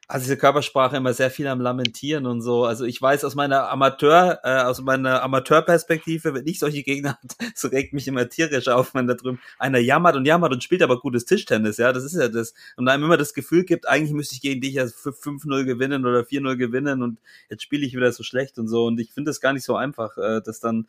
[0.08, 2.66] also diese Körpersprache immer sehr viel am Lamentieren und so.
[2.66, 7.56] Also ich weiß aus meiner Amateur, äh, aus meiner Amateurperspektive, wenn ich solche Gegner hat,
[7.56, 10.84] so regt mich immer tierisch auf, wenn da drüben einer jammert und jammert und spielt
[10.84, 12.54] aber gutes Tischtennis, ja, das ist ja das.
[12.78, 16.22] Und einem immer das Gefühl gibt, eigentlich müsste ich gegen dich ja 5-0 gewinnen oder
[16.22, 17.18] 4-0 gewinnen und
[17.50, 18.86] jetzt spiele ich wieder so schlecht und so.
[18.86, 20.88] Und ich finde es gar nicht so einfach, äh, das dann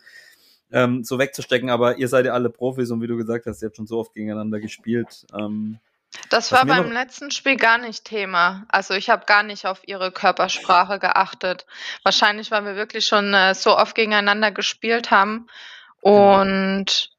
[0.72, 3.68] ähm, so wegzustecken, aber ihr seid ja alle Profis und wie du gesagt hast, ihr
[3.68, 5.26] habt schon so oft gegeneinander gespielt.
[5.38, 5.78] Ähm,
[6.30, 8.64] das war beim letzten Spiel gar nicht Thema.
[8.68, 11.66] Also ich habe gar nicht auf ihre Körpersprache geachtet.
[12.02, 15.48] Wahrscheinlich, weil wir wirklich schon äh, so oft gegeneinander gespielt haben.
[16.02, 16.40] Genau.
[16.40, 17.10] Und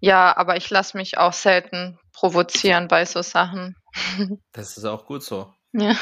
[0.00, 3.76] ja, aber ich lasse mich auch selten provozieren bei so Sachen.
[4.52, 5.54] Das ist auch gut so.
[5.72, 5.96] Ja.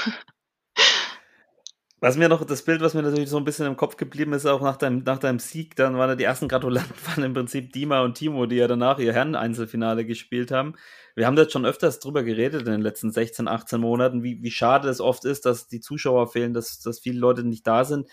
[2.05, 4.45] Was mir noch, das Bild, was mir natürlich so ein bisschen im Kopf geblieben ist,
[4.45, 7.73] auch nach deinem, nach deinem Sieg, dann waren ja die ersten Gratulanten, waren im Prinzip
[7.73, 10.75] Dima und Timo, die ja danach ihr Herren-Einzelfinale gespielt haben.
[11.15, 14.51] Wir haben da schon öfters drüber geredet in den letzten 16, 18 Monaten, wie, wie
[14.51, 18.07] schade es oft ist, dass die Zuschauer fehlen, dass, dass viele Leute nicht da sind.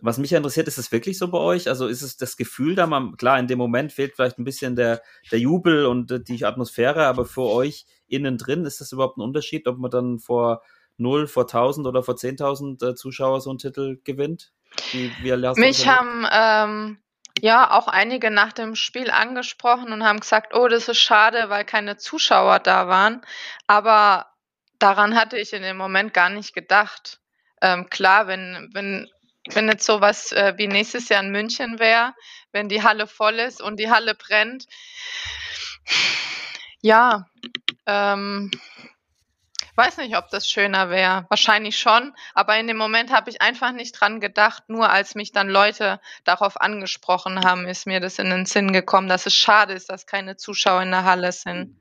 [0.00, 1.68] Was mich interessiert, ist es wirklich so bei euch?
[1.68, 4.74] Also ist es das Gefühl da mal, klar, in dem Moment fehlt vielleicht ein bisschen
[4.74, 9.22] der, der Jubel und die Atmosphäre, aber für euch innen drin, ist das überhaupt ein
[9.22, 10.60] Unterschied, ob man dann vor
[11.02, 14.52] 0 vor 1000 oder vor 10.000 äh, Zuschauer so einen Titel gewinnt?
[14.92, 17.02] Wie, wie Mich haben ähm,
[17.40, 21.64] ja auch einige nach dem Spiel angesprochen und haben gesagt, oh, das ist schade, weil
[21.64, 23.22] keine Zuschauer da waren.
[23.66, 24.26] Aber
[24.78, 27.20] daran hatte ich in dem Moment gar nicht gedacht.
[27.60, 29.08] Ähm, klar, wenn, wenn,
[29.50, 32.14] wenn jetzt sowas äh, wie nächstes Jahr in München wäre,
[32.50, 34.66] wenn die Halle voll ist und die Halle brennt,
[36.80, 37.26] ja,
[37.86, 38.50] ähm,
[39.74, 41.24] Weiß nicht, ob das schöner wäre.
[41.30, 42.14] Wahrscheinlich schon.
[42.34, 44.64] Aber in dem Moment habe ich einfach nicht dran gedacht.
[44.68, 49.08] Nur als mich dann Leute darauf angesprochen haben, ist mir das in den Sinn gekommen,
[49.08, 51.78] dass es schade ist, dass keine Zuschauer in der Halle sind.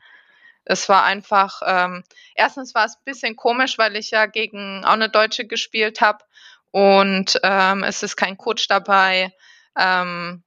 [0.63, 2.03] Es war einfach, ähm,
[2.35, 6.23] erstens war es ein bisschen komisch, weil ich ja gegen auch eine Deutsche gespielt habe
[6.69, 9.33] und ähm, es ist kein Coach dabei.
[9.77, 10.43] Ähm,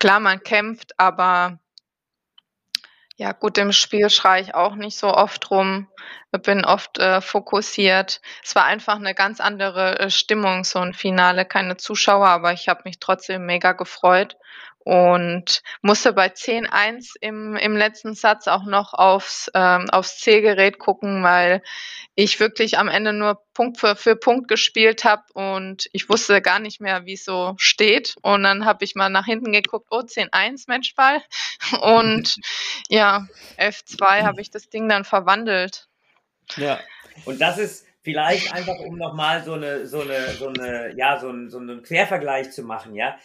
[0.00, 1.58] klar, man kämpft, aber
[3.18, 5.88] ja, gut, im Spiel schreie ich auch nicht so oft rum,
[6.44, 8.20] bin oft äh, fokussiert.
[8.44, 12.68] Es war einfach eine ganz andere äh, Stimmung, so ein Finale, keine Zuschauer, aber ich
[12.68, 14.36] habe mich trotzdem mega gefreut
[14.84, 21.22] und musste bei 10-1 im, im letzten Satz auch noch aufs, ähm, aufs Zählgerät gucken,
[21.22, 21.62] weil
[22.14, 26.58] ich wirklich am Ende nur Punkt für, für Punkt gespielt habe und ich wusste gar
[26.58, 28.16] nicht mehr, wie es so steht.
[28.22, 31.22] Und dann habe ich mal nach hinten geguckt, oh, 10-1 Matchball.
[31.80, 32.36] Und
[32.88, 33.26] ja,
[33.58, 35.88] 11-2 habe ich das Ding dann verwandelt.
[36.56, 36.80] Ja,
[37.24, 41.28] und das ist, vielleicht einfach, um nochmal so eine, so eine, so eine, ja, so,
[41.30, 43.16] ein, so einen Quervergleich zu machen, ja.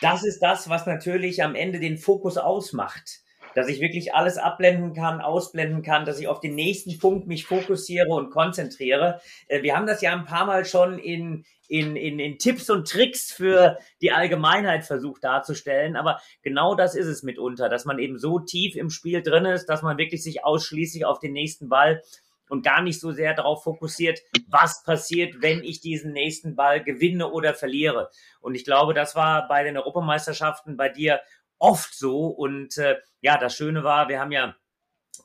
[0.00, 3.20] Das ist das, was natürlich am Ende den Fokus ausmacht.
[3.54, 7.46] dass ich wirklich alles abblenden kann, ausblenden kann, dass ich auf den nächsten Punkt mich
[7.46, 9.20] fokussiere und konzentriere.
[9.48, 12.88] Äh, wir haben das ja ein paar Mal schon in, in, in, in Tipps und
[12.88, 15.96] Tricks für die Allgemeinheit versucht darzustellen.
[15.96, 19.66] Aber genau das ist es mitunter, dass man eben so tief im Spiel drin ist,
[19.66, 22.02] dass man wirklich sich ausschließlich auf den nächsten Ball
[22.50, 27.30] und gar nicht so sehr darauf fokussiert, was passiert, wenn ich diesen nächsten Ball gewinne
[27.30, 28.10] oder verliere.
[28.40, 31.20] Und ich glaube, das war bei den Europameisterschaften bei dir
[31.58, 32.26] oft so.
[32.26, 34.54] Und äh, ja, das Schöne war, wir haben ja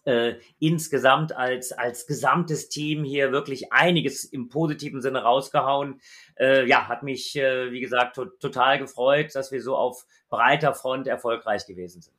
[0.03, 5.99] äh, insgesamt als, als gesamtes Team hier wirklich einiges im positiven Sinne rausgehauen.
[6.37, 10.73] Äh, ja, hat mich, äh, wie gesagt, to total gefreut, dass wir so auf breiter
[10.73, 12.15] Front erfolgreich gewesen sind.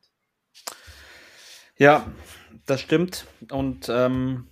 [1.77, 2.05] Ja,
[2.65, 3.25] das stimmt.
[3.51, 4.47] Und ähm,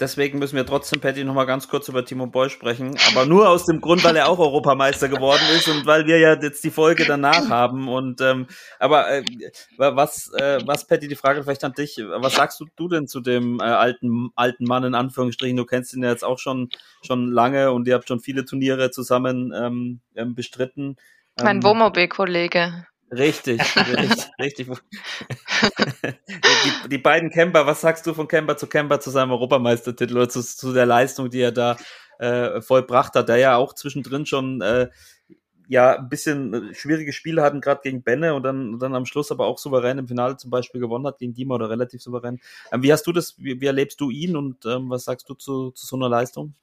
[0.00, 2.96] Deswegen müssen wir trotzdem, Patty, noch mal ganz kurz über Timo Boy sprechen.
[3.12, 6.34] Aber nur aus dem Grund, weil er auch Europameister geworden ist und weil wir ja
[6.34, 7.88] jetzt die Folge danach haben.
[7.88, 8.48] Und ähm,
[8.80, 9.24] aber äh,
[9.76, 12.02] was, äh, was, Patty, die Frage vielleicht an dich.
[12.16, 15.56] Was sagst du, du denn zu dem äh, alten, alten Mann in Anführungsstrichen?
[15.56, 16.70] Du kennst ihn ja jetzt auch schon,
[17.06, 20.96] schon lange und ihr habt schon viele Turniere zusammen ähm, ähm bestritten.
[21.40, 22.86] Mein Ähm, Wohnmobil-Kollege.
[23.12, 24.68] Richtig, richtig, richtig.
[26.64, 30.28] die, die beiden Camper, was sagst du von Camper zu Camper zu seinem Europameistertitel oder
[30.28, 31.76] zu, zu der Leistung, die er da
[32.18, 34.88] äh, vollbracht hat, der ja auch zwischendrin schon äh,
[35.68, 39.46] ja ein bisschen schwierige Spiele hatten, gerade gegen Benne und dann, dann am Schluss aber
[39.46, 42.40] auch souverän im Finale zum Beispiel gewonnen hat gegen Dima oder relativ souverän.
[42.72, 45.34] Ähm, wie hast du das, wie, wie erlebst du ihn und ähm, was sagst du
[45.34, 46.54] zu, zu so einer Leistung?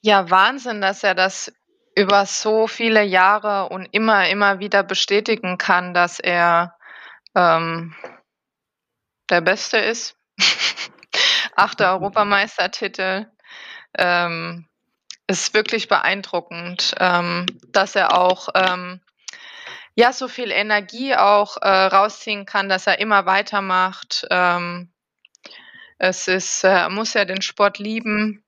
[0.00, 1.52] Ja, Wahnsinn, dass er das
[1.96, 6.74] über so viele Jahre und immer, immer wieder bestätigen kann, dass er
[7.34, 7.94] ähm,
[9.30, 10.16] der Beste ist.
[11.56, 13.26] Achter Europameistertitel.
[13.96, 14.66] Ähm,
[15.26, 19.00] ist wirklich beeindruckend, ähm, dass er auch ähm,
[19.94, 24.26] ja so viel Energie auch äh, rausziehen kann, dass er immer weitermacht.
[24.30, 24.92] Ähm,
[25.98, 28.44] es ist, er muss ja den Sport lieben.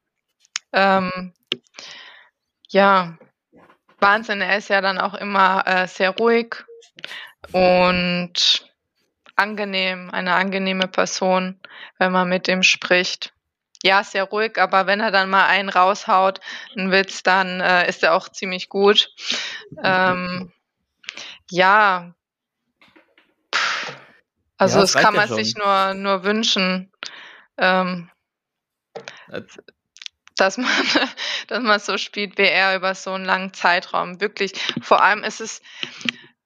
[0.72, 1.32] Ähm,
[2.68, 3.16] ja,
[3.98, 4.40] Wahnsinn.
[4.42, 6.56] Er ist ja dann auch immer äh, sehr ruhig
[7.52, 8.66] und
[9.36, 11.60] angenehm, eine angenehme Person,
[11.98, 13.32] wenn man mit ihm spricht.
[13.82, 16.40] Ja, sehr ruhig, aber wenn er dann mal einen raushaut,
[16.76, 19.10] einen Witz, dann äh, ist er auch ziemlich gut.
[19.82, 20.52] Ähm,
[21.50, 22.14] ja,
[24.58, 26.92] also Ja, das das kann reicht ja man sich nur, nur wünschen.
[27.58, 28.10] Ähm,
[29.28, 29.42] Äh,
[30.36, 30.68] dass man,
[31.48, 34.20] dass man so spielt wie er über so einen langen Zeitraum.
[34.20, 34.52] Wirklich.
[34.82, 35.62] Vor allem ist es,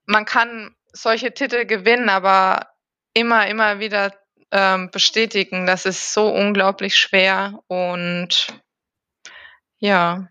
[0.06, 2.68] man kann solche Titel gewinnen, aber
[3.20, 4.12] immer, immer wieder
[4.50, 8.48] ähm, bestätigen, das ist so unglaublich schwer und
[9.78, 10.28] ja,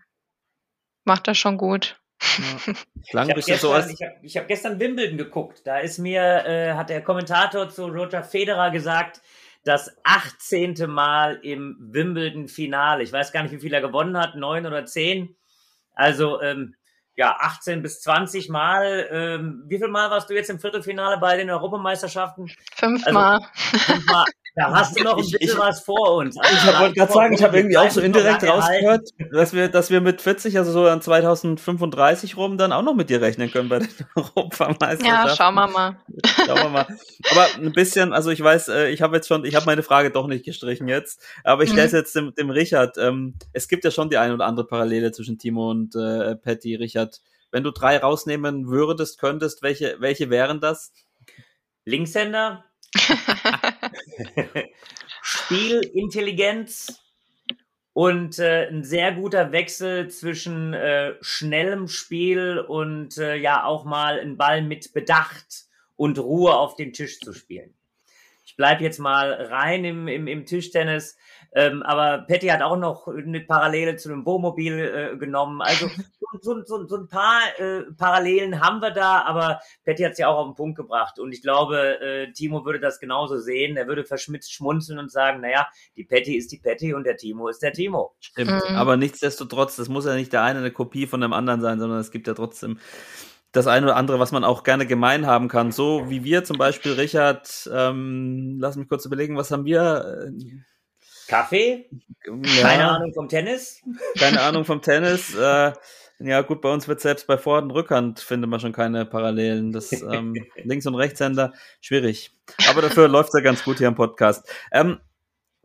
[1.04, 2.00] macht das schon gut.
[3.10, 5.62] Klang Ich habe so gestern, ich hab, ich hab gestern Wimbledon geguckt.
[5.66, 9.22] Da ist mir, äh, hat der Kommentator zu Roger Federer gesagt,
[9.64, 10.74] das 18.
[10.86, 13.02] Mal im Wimbledon-Finale.
[13.02, 15.36] Ich weiß gar nicht, wie viel er gewonnen hat, neun oder zehn.
[15.94, 16.76] Also, ähm,
[17.20, 19.06] ja, 18 bis 20 Mal.
[19.12, 22.50] Ähm, wie viel Mal warst du jetzt im Viertelfinale bei den Europameisterschaften?
[22.74, 23.40] Fünfmal.
[23.52, 24.24] Fünfmal.
[24.56, 26.36] Da hast du noch ein bisschen ich- was vor uns.
[26.36, 29.08] Also, Ich wollte gerade sagen, ich habe irgendwie auch so indirekt rausgehört.
[29.32, 33.10] dass wir, dass wir mit 40, also so an 2035 rum, dann auch noch mit
[33.10, 35.06] dir rechnen können bei den Europameisterschaften.
[35.28, 35.96] Ja, schauen wir mal.
[36.46, 36.86] Schauen wir mal.
[37.30, 40.10] Aber ein bisschen, also ich weiß, äh, ich habe jetzt schon, ich habe meine Frage
[40.10, 42.98] doch nicht gestrichen jetzt, aber ich stelle es jetzt dem, dem Richard.
[42.98, 46.74] Ähm, es gibt ja schon die eine oder andere Parallele zwischen Timo und äh, Patty.
[46.74, 47.20] Richard,
[47.52, 50.92] wenn du drei rausnehmen würdest, könntest, welche, welche wären das?
[51.84, 52.64] Linkshänder,
[55.22, 57.00] Spielintelligenz
[57.92, 64.20] und äh, ein sehr guter Wechsel zwischen äh, schnellem Spiel und äh, ja auch mal
[64.20, 67.74] einen Ball mit Bedacht und Ruhe auf den Tisch zu spielen.
[68.60, 71.16] Ich bleibe jetzt mal rein im, im, im Tischtennis,
[71.52, 75.62] ähm, aber Patty hat auch noch eine Parallele zu dem Wohnmobil äh, genommen.
[75.62, 75.88] Also
[76.42, 80.28] so, so, so ein paar äh, Parallelen haben wir da, aber Patty hat es ja
[80.28, 81.18] auch auf den Punkt gebracht.
[81.18, 83.78] Und ich glaube, äh, Timo würde das genauso sehen.
[83.78, 87.48] Er würde verschmitzt schmunzeln und sagen, naja, die Patty ist die Patty und der Timo
[87.48, 88.14] ist der Timo.
[88.20, 88.50] Stimmt.
[88.50, 88.76] Mhm.
[88.76, 92.00] Aber nichtsdestotrotz, das muss ja nicht der eine eine Kopie von dem anderen sein, sondern
[92.00, 92.78] es gibt ja trotzdem
[93.52, 95.72] das eine oder andere, was man auch gerne gemein haben kann.
[95.72, 100.32] So wie wir zum Beispiel, Richard, ähm, lass mich kurz überlegen, was haben wir?
[101.26, 101.88] Kaffee?
[102.24, 103.82] Äh, Keine ja, Ahnung vom Tennis?
[104.18, 105.34] keine Ahnung vom Tennis.
[105.34, 105.72] Äh,
[106.22, 109.72] ja, gut, bei uns wird selbst bei Vor- und Rückhand findet man schon keine Parallelen.
[109.72, 112.32] Das ähm, Links- und Rechtshänder, schwierig.
[112.68, 114.46] Aber dafür läuft's ja ganz gut hier im Podcast.
[114.70, 115.00] Ähm,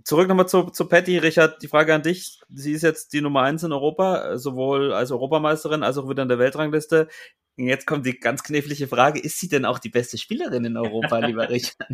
[0.03, 1.17] zurück nochmal zu, zu Patty.
[1.17, 2.39] Richard, die Frage an dich.
[2.53, 6.29] Sie ist jetzt die Nummer eins in Europa, sowohl als Europameisterin als auch wieder in
[6.29, 7.09] der Weltrangliste.
[7.57, 11.19] Jetzt kommt die ganz knifflige Frage, ist sie denn auch die beste Spielerin in Europa,
[11.19, 11.87] lieber Richard?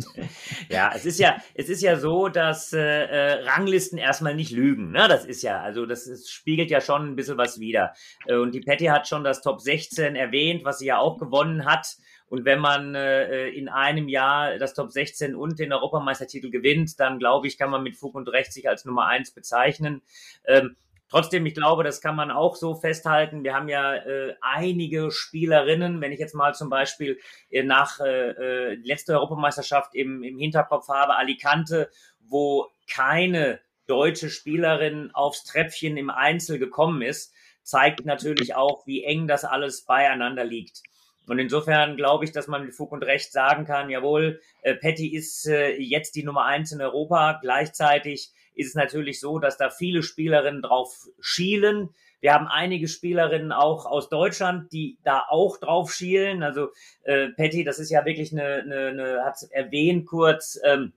[0.68, 4.90] Ja, es ist ja, es ist ja so, dass äh, äh, Ranglisten erstmal nicht lügen.
[4.90, 5.06] Ne?
[5.08, 7.92] Das ist ja, also das ist, spiegelt ja schon ein bisschen was wider.
[8.26, 11.64] Äh, und die Patty hat schon das Top 16 erwähnt, was sie ja auch gewonnen
[11.64, 11.96] hat.
[12.26, 17.20] Und wenn man äh, in einem Jahr das Top 16 und den Europameistertitel gewinnt, dann
[17.20, 20.02] glaube ich, kann man mit Fug und Recht sich als Nummer eins bezeichnen.
[20.46, 20.74] Ähm,
[21.12, 23.44] Trotzdem, ich glaube, das kann man auch so festhalten.
[23.44, 28.30] Wir haben ja äh, einige Spielerinnen, wenn ich jetzt mal zum Beispiel äh, nach äh,
[28.30, 36.08] äh, letzter Europameisterschaft im, im Hinterkopf habe, Alicante, wo keine deutsche Spielerin aufs Treppchen im
[36.08, 40.80] Einzel gekommen ist, zeigt natürlich auch, wie eng das alles beieinander liegt.
[41.26, 45.14] Und insofern glaube ich, dass man mit Fug und Recht sagen kann, jawohl, äh, Patty
[45.14, 47.38] ist äh, jetzt die Nummer eins in Europa.
[47.42, 51.90] Gleichzeitig ist es natürlich so, dass da viele Spielerinnen drauf schielen.
[52.20, 56.42] Wir haben einige Spielerinnen auch aus Deutschland, die da auch drauf schielen.
[56.42, 56.68] Also
[57.02, 60.92] äh, Patty, das ist ja wirklich eine, eine, eine hat erwähnt kurz, ähm,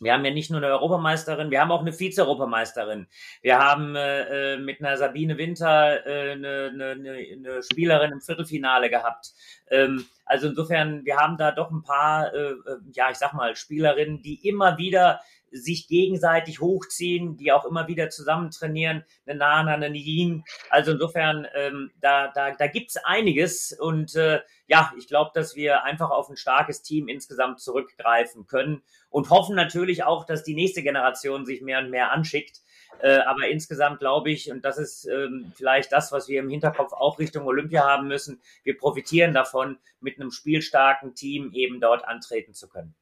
[0.00, 3.08] wir haben ja nicht nur eine Europameisterin, wir haben auch eine Vize-Europameisterin.
[3.42, 8.90] Wir haben äh, äh mit einer Sabine Winter äh, eine, eine, eine Spielerin im Viertelfinale
[8.90, 9.32] gehabt.
[9.70, 13.56] Ähm, also insofern, wir haben da doch ein paar, äh, äh ja, ich sag mal,
[13.56, 15.20] Spielerinnen, die immer wieder
[15.50, 20.44] sich gegenseitig hochziehen, die auch immer wieder zusammen trainieren, eine Nana, eine Yin.
[20.70, 25.84] Also insofern, ähm, da, da, da gibt's einiges und äh, ja, ich glaube, dass wir
[25.84, 30.82] einfach auf ein starkes Team insgesamt zurückgreifen können und hoffen natürlich auch, dass die nächste
[30.82, 32.60] Generation sich mehr und mehr anschickt.
[33.00, 36.92] Äh, aber insgesamt glaube ich, und das ist ähm, vielleicht das, was wir im Hinterkopf
[36.92, 42.54] auch Richtung Olympia haben müssen, wir profitieren davon, mit einem spielstarken Team eben dort antreten
[42.54, 42.94] zu können.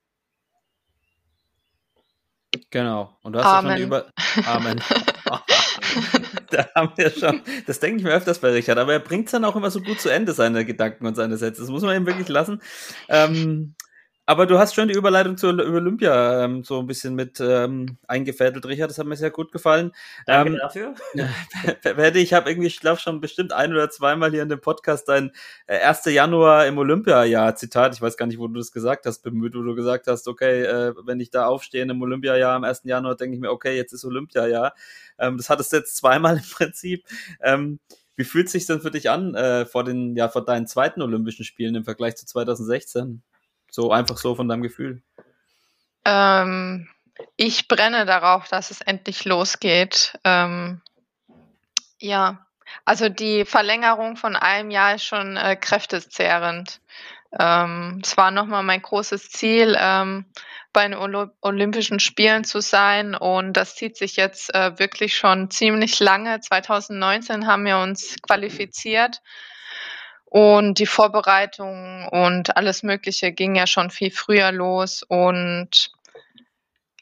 [2.71, 3.17] Genau.
[3.23, 3.71] Und du hast Amen.
[3.71, 4.07] ja schon über.
[4.47, 4.81] Amen.
[6.51, 7.43] da haben wir schon.
[7.67, 9.81] Das denke ich mir öfters bei Richard, aber er bringt es dann auch immer so
[9.81, 11.61] gut zu Ende, seine Gedanken und seine Sätze.
[11.61, 12.61] Das muss man ihm wirklich lassen.
[13.09, 13.75] Ähm,
[14.27, 18.67] aber du hast schon die Überleitung zur Olympia ähm, so ein bisschen mit ähm, eingefädelt,
[18.67, 18.91] Richard.
[18.91, 19.93] Das hat mir sehr gut gefallen.
[20.27, 20.95] Danke ähm, dafür.
[21.83, 25.09] Werde ich habe irgendwie, ich glaube schon bestimmt ein oder zweimal hier in dem Podcast
[25.09, 25.31] dein
[25.69, 26.07] äh, 1.
[26.07, 27.95] Januar im Olympiajahr Zitat.
[27.95, 30.65] Ich weiß gar nicht, wo du das gesagt hast, bemüht, wo du gesagt hast, okay,
[30.65, 32.83] äh, wenn ich da aufstehe im Olympiajahr am 1.
[32.85, 34.75] Januar, denke ich mir, okay, jetzt ist Olympiajahr.
[35.21, 37.05] Ähm, das hattest du jetzt zweimal im Prinzip.
[37.41, 37.79] Ähm,
[38.17, 41.01] wie fühlt es sich denn für dich an äh, vor den, ja, vor deinen zweiten
[41.03, 43.23] Olympischen Spielen im Vergleich zu 2016?
[43.77, 45.03] So einfach so von deinem Gefühl.
[46.07, 46.89] Ähm,
[47.37, 50.19] ich brenne darauf, dass es endlich losgeht.
[50.25, 50.81] Ähm,
[52.01, 52.47] ja,
[52.87, 56.81] also die Verlängerung von einem Jahr ist schon äh, kräftezehrend.
[57.39, 60.25] Ähm, es war nochmal mein großes Ziel, ähm,
[60.73, 60.97] bei den
[61.43, 66.41] Olympischen Spielen zu sein und das zieht sich jetzt äh, wirklich schon ziemlich lange.
[66.41, 69.21] 2019 haben wir uns qualifiziert
[70.37, 75.03] und die Vorbereitung und alles Mögliche ging ja schon viel früher los.
[75.03, 75.93] Und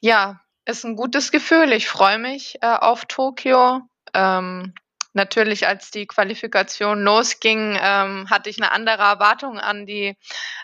[0.01, 1.73] ja, ist ein gutes Gefühl.
[1.73, 3.81] Ich freue mich äh, auf Tokio.
[4.15, 4.73] Ähm,
[5.15, 10.17] natürlich, als die Qualifikation losging, ähm, hatte ich eine andere Erwartung an die,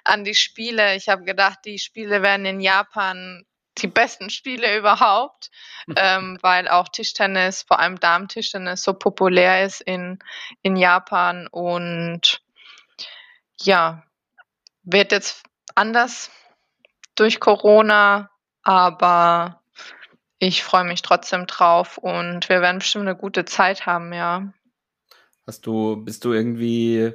[0.05, 0.95] an die Spiele.
[0.95, 3.45] Ich habe gedacht, die Spiele werden in Japan
[3.79, 5.51] die besten Spiele überhaupt,
[5.97, 10.21] ähm, weil auch Tischtennis, vor allem Damen-Tischtennis, so populär ist in,
[10.63, 11.49] in Japan.
[11.49, 12.40] Und
[13.63, 14.05] ja,
[14.83, 15.43] wird jetzt
[15.75, 16.31] anders
[17.15, 18.31] durch Corona,
[18.63, 19.63] aber
[20.39, 24.53] ich freue mich trotzdem drauf und wir werden bestimmt eine gute Zeit haben, ja.
[25.47, 27.13] Hast du, bist du irgendwie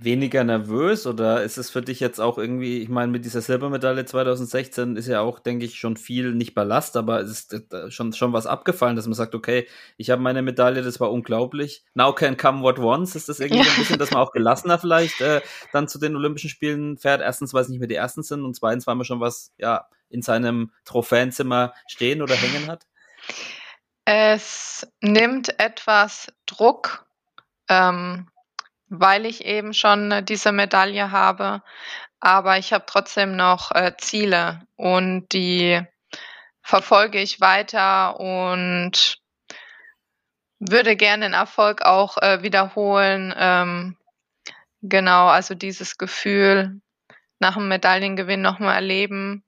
[0.00, 4.04] weniger nervös oder ist es für dich jetzt auch irgendwie, ich meine, mit dieser Silbermedaille
[4.04, 8.12] 2016 ist ja auch, denke ich, schon viel, nicht Ballast, aber es ist äh, schon,
[8.12, 9.66] schon was abgefallen, dass man sagt, okay,
[9.96, 11.84] ich habe meine Medaille, das war unglaublich.
[11.94, 13.14] Now can come what wants.
[13.14, 13.70] Ist das irgendwie ja.
[13.70, 15.40] ein bisschen, dass man auch gelassener vielleicht äh,
[15.72, 17.20] dann zu den Olympischen Spielen fährt?
[17.20, 19.86] Erstens, weil es nicht mehr die ersten sind und zweitens, weil man schon was, ja,
[20.08, 22.86] in seinem Trophäenzimmer stehen oder hängen hat?
[24.04, 27.06] Es nimmt etwas Druck.
[27.68, 28.28] Ähm,
[28.88, 31.62] weil ich eben schon äh, diese Medaille habe.
[32.20, 35.80] Aber ich habe trotzdem noch äh, Ziele und die
[36.62, 39.18] verfolge ich weiter und
[40.58, 43.34] würde gerne den Erfolg auch äh, wiederholen.
[43.36, 43.96] Ähm,
[44.82, 46.80] genau, also dieses Gefühl
[47.38, 49.44] nach dem Medaillengewinn nochmal erleben.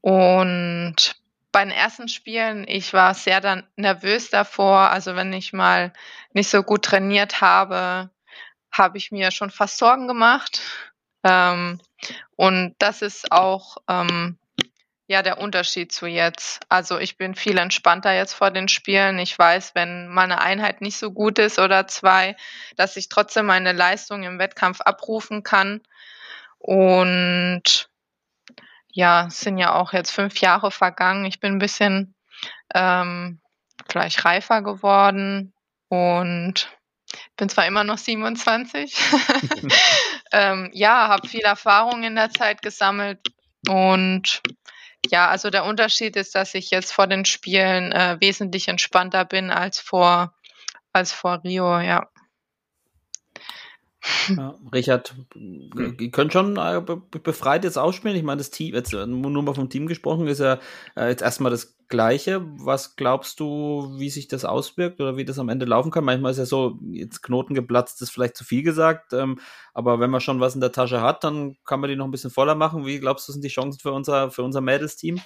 [0.00, 1.16] Und
[1.52, 4.90] bei den ersten Spielen, ich war sehr dann nervös davor.
[4.90, 5.92] Also wenn ich mal
[6.32, 8.10] nicht so gut trainiert habe,
[8.78, 10.60] habe ich mir schon fast Sorgen gemacht.
[11.24, 11.80] Ähm,
[12.36, 14.38] und das ist auch ähm,
[15.06, 16.60] ja der Unterschied zu jetzt.
[16.68, 19.18] Also ich bin viel entspannter jetzt vor den Spielen.
[19.18, 22.36] Ich weiß, wenn meine Einheit nicht so gut ist oder zwei,
[22.76, 25.80] dass ich trotzdem meine Leistung im Wettkampf abrufen kann.
[26.58, 27.88] Und
[28.92, 31.24] ja, es sind ja auch jetzt fünf Jahre vergangen.
[31.26, 32.14] Ich bin ein bisschen
[32.74, 33.40] ähm,
[33.88, 35.52] vielleicht reifer geworden
[35.88, 36.68] und
[37.36, 38.94] bin zwar immer noch 27.
[40.32, 43.20] ähm, ja, habe viel Erfahrung in der Zeit gesammelt
[43.68, 44.42] und
[45.10, 49.50] ja, also der Unterschied ist, dass ich jetzt vor den Spielen äh, wesentlich entspannter bin
[49.50, 50.34] als vor
[50.92, 52.08] als vor Rio, ja.
[54.28, 56.82] Ja, Richard, ihr könnt schon äh,
[57.22, 58.16] befreit jetzt ausspielen.
[58.16, 60.58] Ich meine, das Team, jetzt äh, nur mal vom Team gesprochen, ist ja
[60.96, 62.44] äh, jetzt erstmal das Gleiche.
[62.58, 66.04] Was glaubst du, wie sich das auswirkt oder wie das am Ende laufen kann?
[66.04, 69.38] Manchmal ist ja so, jetzt Knoten geplatzt, ist vielleicht zu viel gesagt, ähm,
[69.72, 72.10] aber wenn man schon was in der Tasche hat, dann kann man die noch ein
[72.10, 72.86] bisschen voller machen.
[72.86, 75.20] Wie glaubst du, sind die Chancen für unser, für unser Mädels-Team?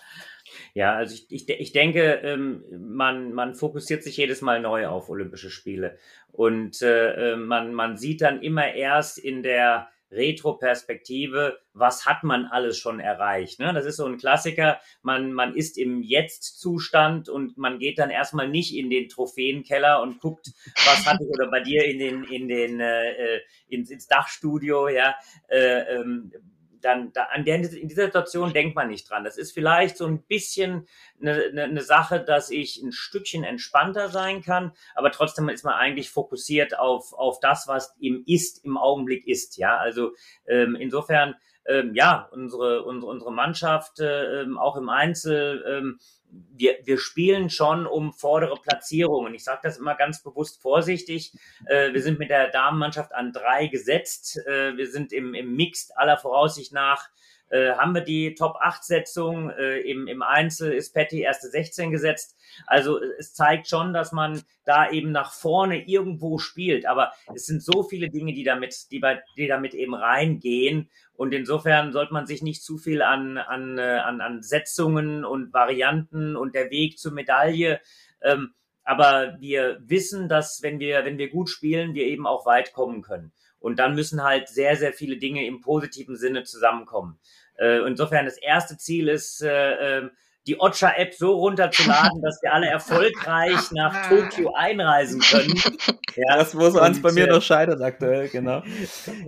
[0.75, 5.09] Ja, also ich, ich, ich denke, ähm, man, man fokussiert sich jedes Mal neu auf
[5.09, 5.99] Olympische Spiele.
[6.33, 12.47] Und äh, äh, man, man sieht dann immer erst in der Retro-Perspektive, was hat man
[12.47, 13.61] alles schon erreicht.
[13.61, 13.73] Ne?
[13.73, 14.81] Das ist so ein Klassiker.
[15.03, 20.21] Man, man ist im Jetzt-Zustand und man geht dann erstmal nicht in den Trophäenkeller und
[20.21, 24.09] guckt, was hatte ich oder bei dir in den, in den, äh, äh ins, ins
[24.09, 25.15] Dachstudio, ja,
[25.49, 26.33] äh, ähm,
[26.81, 29.25] dann da, an der, in dieser Situation denkt man nicht dran.
[29.25, 30.87] Das ist vielleicht so ein bisschen
[31.21, 35.75] eine, eine, eine Sache, dass ich ein Stückchen entspannter sein kann, aber trotzdem ist man
[35.75, 39.57] eigentlich fokussiert auf, auf das, was im Ist, im Augenblick ist.
[39.57, 40.13] Ja, also
[40.47, 41.35] ähm, insofern,
[41.71, 46.01] ähm, ja, unsere, unsere, unsere Mannschaft, äh, ähm, auch im Einzel, ähm,
[46.31, 49.35] wir, wir spielen schon um vordere Platzierungen.
[49.35, 51.33] Ich sage das immer ganz bewusst vorsichtig.
[51.67, 54.39] Äh, wir sind mit der Damenmannschaft an drei gesetzt.
[54.47, 57.09] Äh, wir sind im, im Mixed aller Voraussicht nach.
[57.51, 59.51] Äh, haben wir die Top-8-Setzung.
[59.51, 62.37] Äh, im, Im Einzel ist Patty erste 16 gesetzt.
[62.67, 66.87] Also es zeigt schon, dass man da eben nach vorne irgendwo spielt.
[66.87, 70.89] Aber es sind so viele Dinge, die damit, die, bei, die damit eben reingehen.
[71.13, 75.53] Und insofern sollte man sich nicht zu viel an, an, äh, an, an Setzungen und
[75.53, 77.81] Varianten und der Weg zur Medaille.
[78.23, 82.73] Ähm, aber wir wissen, dass wenn wir, wenn wir gut spielen, wir eben auch weit
[82.73, 83.33] kommen können.
[83.61, 87.19] Und dann müssen halt sehr, sehr viele Dinge im positiven Sinne zusammenkommen.
[87.61, 90.11] Äh, insofern das erste Ziel ist, äh, ähm,
[90.47, 95.55] die Ocha-App so runterzuladen, dass wir alle erfolgreich nach Tokio einreisen können.
[96.17, 98.65] Ja, das, wo so eins bei mir äh, noch scheitert aktuell, genau.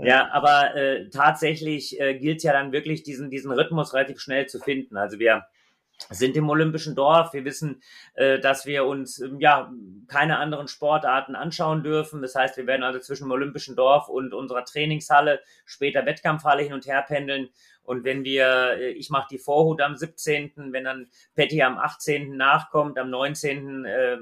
[0.03, 4.59] Ja, aber äh, tatsächlich äh, gilt ja dann wirklich, diesen, diesen Rhythmus relativ schnell zu
[4.59, 4.97] finden.
[4.97, 5.45] Also wir
[6.11, 7.33] sind im Olympischen Dorf.
[7.33, 7.83] Wir wissen,
[8.15, 9.73] äh, dass wir uns ähm, ja
[10.09, 12.23] keine anderen Sportarten anschauen dürfen.
[12.23, 16.73] Das heißt, wir werden also zwischen dem Olympischen Dorf und unserer Trainingshalle, später Wettkampfhalle hin
[16.73, 17.49] und her pendeln.
[17.85, 22.37] Und wenn wir, äh, ich mache die Vorhut am 17., wenn dann Patty am 18.
[22.37, 23.85] nachkommt, am 19.
[23.85, 24.19] Äh,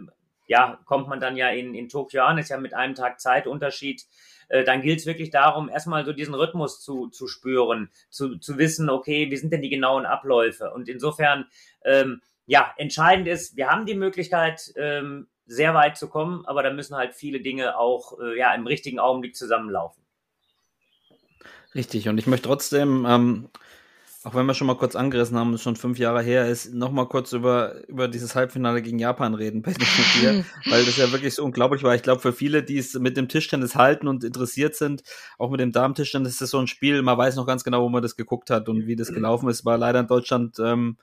[0.46, 4.04] ja, kommt man dann ja in, in Tokio an, ist ja mit einem Tag Zeitunterschied
[4.50, 8.58] äh, dann gilt es wirklich darum, erstmal so diesen Rhythmus zu, zu spüren, zu, zu
[8.58, 10.72] wissen, okay, wie sind denn die genauen Abläufe?
[10.72, 11.46] Und insofern,
[11.84, 16.72] ähm, ja, entscheidend ist, wir haben die Möglichkeit, ähm, sehr weit zu kommen, aber da
[16.72, 19.99] müssen halt viele Dinge auch äh, ja, im richtigen Augenblick zusammenlaufen.
[21.74, 23.48] Richtig, und ich möchte trotzdem, ähm,
[24.24, 27.06] auch wenn wir schon mal kurz angerissen haben, schon fünf Jahre her ist, noch mal
[27.06, 29.78] kurz über, über dieses Halbfinale gegen Japan reden, mit
[30.20, 31.94] dir, weil das ja wirklich so unglaublich war.
[31.94, 35.04] Ich glaube, für viele, die es mit dem Tischtennis halten und interessiert sind,
[35.38, 37.88] auch mit dem Damentischtennis, ist das so ein Spiel, man weiß noch ganz genau, wo
[37.88, 39.64] man das geguckt hat und wie das gelaufen ist.
[39.64, 40.98] War leider in Deutschland ähm,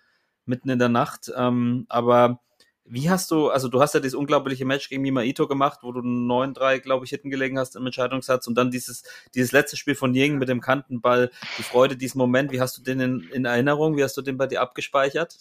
[0.46, 2.42] mitten in der Nacht, ähm, aber
[2.90, 5.92] wie hast du, also du hast ja dieses unglaubliche Match gegen Mima Ito gemacht, wo
[5.92, 9.04] du 9-3, glaube ich, hinten gelegen hast im Entscheidungssatz und dann dieses,
[9.36, 12.82] dieses letzte Spiel von Ying mit dem Kantenball, die Freude, diesen Moment, wie hast du
[12.82, 13.98] den in, in Erinnerung?
[13.98, 15.38] Wie hast du den bei dir abgespeichert?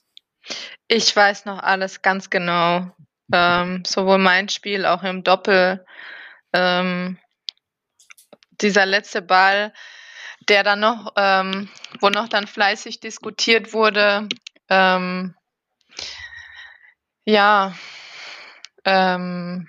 [0.89, 2.91] Ich weiß noch alles ganz genau.
[3.33, 5.85] Ähm, sowohl mein Spiel, auch im Doppel.
[6.53, 7.19] Ähm,
[8.61, 9.73] dieser letzte Ball,
[10.49, 11.69] der dann noch, ähm,
[12.01, 14.29] wo noch dann fleißig diskutiert wurde,
[14.69, 15.36] ähm,
[17.27, 17.75] ja,
[18.85, 19.69] ähm,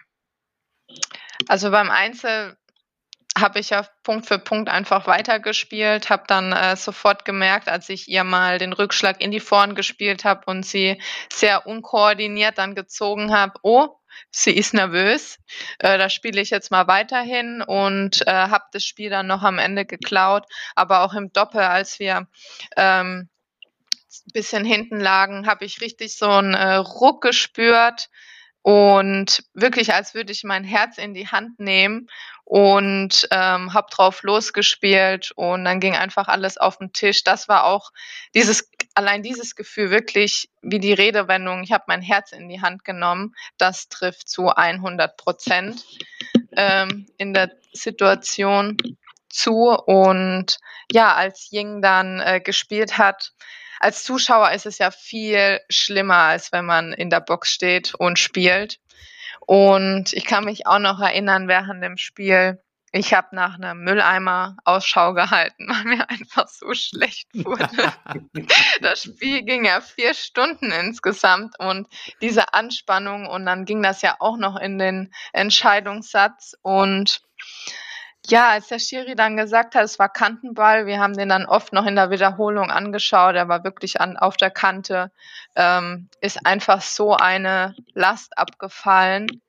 [1.48, 2.58] also beim Einzel
[3.38, 8.08] habe ich ja Punkt für Punkt einfach weitergespielt, habe dann äh, sofort gemerkt, als ich
[8.08, 11.02] ihr mal den Rückschlag in die Vorn gespielt habe und sie
[11.32, 13.90] sehr unkoordiniert dann gezogen habe, oh,
[14.32, 15.40] sie ist nervös,
[15.80, 19.60] äh, da spiele ich jetzt mal weiterhin und äh, habe das Spiel dann noch am
[19.60, 20.46] Ende geklaut,
[20.76, 22.28] aber auch im Doppel, als wir
[22.76, 23.30] ähm,
[24.34, 28.10] bisschen hinten lagen, habe ich richtig so einen äh, Ruck gespürt
[28.62, 32.10] und wirklich, als würde ich mein Herz in die Hand nehmen
[32.44, 37.24] und ähm, habe drauf losgespielt und dann ging einfach alles auf den Tisch.
[37.24, 37.92] Das war auch
[38.36, 42.84] dieses, allein dieses Gefühl wirklich wie die Redewendung, ich habe mein Herz in die Hand
[42.84, 45.86] genommen, das trifft zu 100 Prozent
[46.52, 48.76] ähm, in der Situation
[49.30, 50.58] zu und
[50.92, 53.32] ja, als Ying dann äh, gespielt hat,
[53.80, 58.20] als Zuschauer ist es ja viel schlimmer, als wenn man in der Box steht und
[58.20, 58.80] spielt.
[59.42, 62.60] Und ich kann mich auch noch erinnern während dem Spiel,
[62.94, 67.70] ich habe nach einem Mülleimer Ausschau gehalten, weil mir einfach so schlecht wurde.
[68.82, 71.88] das Spiel ging ja vier Stunden insgesamt und
[72.22, 77.22] diese Anspannung und dann ging das ja auch noch in den Entscheidungssatz und
[78.30, 81.74] ja, als der Schiri dann gesagt hat, es war Kantenball, wir haben den dann oft
[81.74, 85.12] noch in der Wiederholung angeschaut, er war wirklich an, auf der Kante,
[85.56, 89.42] ähm, ist einfach so eine Last abgefallen.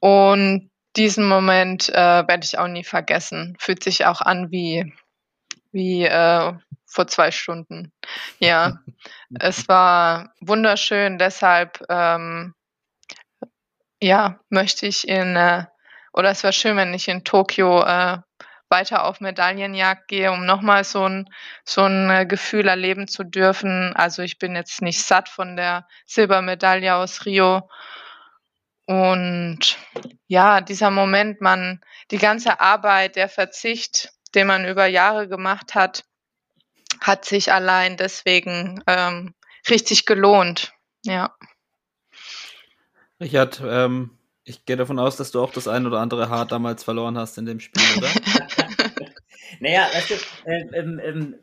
[0.00, 3.56] Und diesen Moment äh, werde ich auch nie vergessen.
[3.58, 4.92] Fühlt sich auch an wie,
[5.72, 6.52] wie äh,
[6.86, 7.92] vor zwei Stunden.
[8.38, 8.78] Ja,
[9.38, 12.54] es war wunderschön, deshalb ähm,
[14.02, 15.66] ja, möchte ich in äh,
[16.12, 18.18] oder es wäre schön, wenn ich in Tokio äh,
[18.70, 21.28] weiter auf Medaillenjagd gehe, um nochmal so ein,
[21.64, 23.94] so ein äh, Gefühl erleben zu dürfen.
[23.96, 27.68] Also ich bin jetzt nicht satt von der Silbermedaille aus Rio.
[28.86, 29.76] Und
[30.26, 31.80] ja, dieser Moment, man,
[32.10, 36.04] die ganze Arbeit, der Verzicht, den man über Jahre gemacht hat,
[37.00, 39.34] hat sich allein deswegen ähm,
[39.68, 40.72] richtig gelohnt.
[41.04, 41.34] Ja.
[43.20, 44.18] Richard, ähm,
[44.50, 47.38] ich gehe davon aus, dass du auch das ein oder andere Haar damals verloren hast
[47.38, 48.08] in dem Spiel, oder?
[49.60, 50.14] naja, weißt du,
[50.50, 51.34] äh, äh,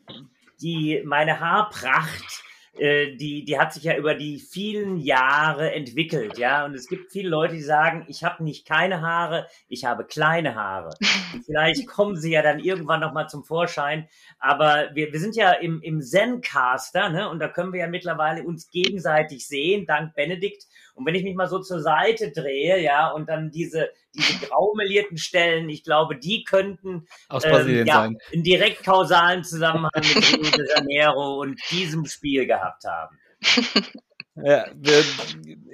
[0.60, 2.44] die, meine Haarpracht,
[2.76, 6.66] äh, die, die hat sich ja über die vielen Jahre entwickelt, ja.
[6.66, 10.54] Und es gibt viele Leute, die sagen, ich habe nicht keine Haare, ich habe kleine
[10.54, 10.90] Haare.
[11.32, 14.06] Und vielleicht kommen sie ja dann irgendwann nochmal zum Vorschein.
[14.38, 17.28] Aber wir, wir sind ja im, im Zencaster, ne?
[17.30, 20.64] Und da können wir ja mittlerweile uns gegenseitig sehen, dank Benedikt.
[20.98, 25.16] Und wenn ich mich mal so zur Seite drehe, ja, und dann diese, diese graumelierten
[25.16, 28.18] Stellen, ich glaube, die könnten Aus Brasilien ähm, ja, sein.
[28.32, 33.18] einen direkt kausalen Zusammenhang mit Rio de Janeiro und diesem Spiel gehabt haben.
[34.44, 34.66] Ja,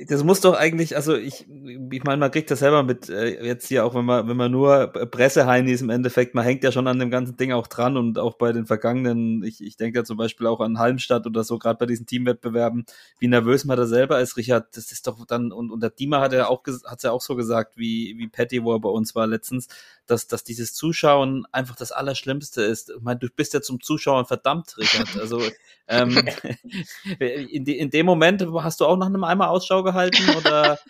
[0.09, 1.47] das muss doch eigentlich, also ich,
[1.91, 4.51] ich meine, man kriegt das selber mit, äh, jetzt hier auch, wenn man, wenn man
[4.51, 8.19] nur Presseheinis im Endeffekt, man hängt ja schon an dem ganzen Ding auch dran und
[8.19, 11.59] auch bei den vergangenen, ich, ich denke ja zum Beispiel auch an Halmstadt oder so,
[11.59, 12.87] gerade bei diesen Teamwettbewerben,
[13.19, 16.21] wie nervös man da selber ist, Richard, das ist doch dann, und, und der Dima
[16.21, 19.15] hat ja auch, hat ja auch so gesagt, wie, wie Patty, wo er bei uns
[19.15, 19.69] war letztens,
[20.07, 22.91] dass, dass dieses Zuschauen einfach das Allerschlimmste ist.
[22.91, 25.19] Ich meine, du bist ja zum Zuschauen verdammt, Richard.
[25.19, 25.41] Also
[25.89, 26.29] ähm,
[27.19, 30.79] in, de, in dem Moment hast du auch nach einem Eimer Ausschau gehalten oder?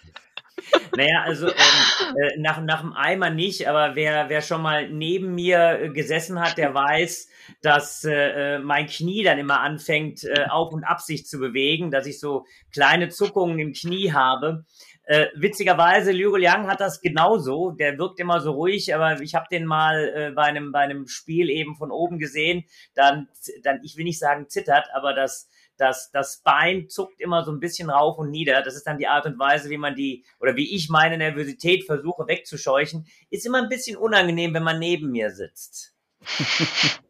[0.96, 5.34] Naja, also ähm, äh, nach, nach dem Eimer nicht, aber wer, wer schon mal neben
[5.34, 7.28] mir äh, gesessen hat, der weiß,
[7.62, 11.90] dass äh, äh, mein Knie dann immer anfängt, äh, auf und ab sich zu bewegen,
[11.90, 14.64] dass ich so kleine Zuckungen im Knie habe.
[15.06, 17.72] Äh, witzigerweise, Liu Liang hat das genauso.
[17.72, 21.06] Der wirkt immer so ruhig, aber ich habe den mal äh, bei, einem, bei einem
[21.08, 22.64] Spiel eben von oben gesehen.
[22.94, 23.28] Dann,
[23.62, 27.61] dann, ich will nicht sagen zittert, aber das, das, das Bein zuckt immer so ein
[27.61, 28.62] bisschen rauf und nieder.
[28.62, 31.85] Das ist dann die Art und Weise, wie man die, oder wie ich meine Nervosität
[31.85, 33.07] versuche wegzuscheuchen.
[33.31, 35.95] Ist immer ein bisschen unangenehm, wenn man neben mir sitzt.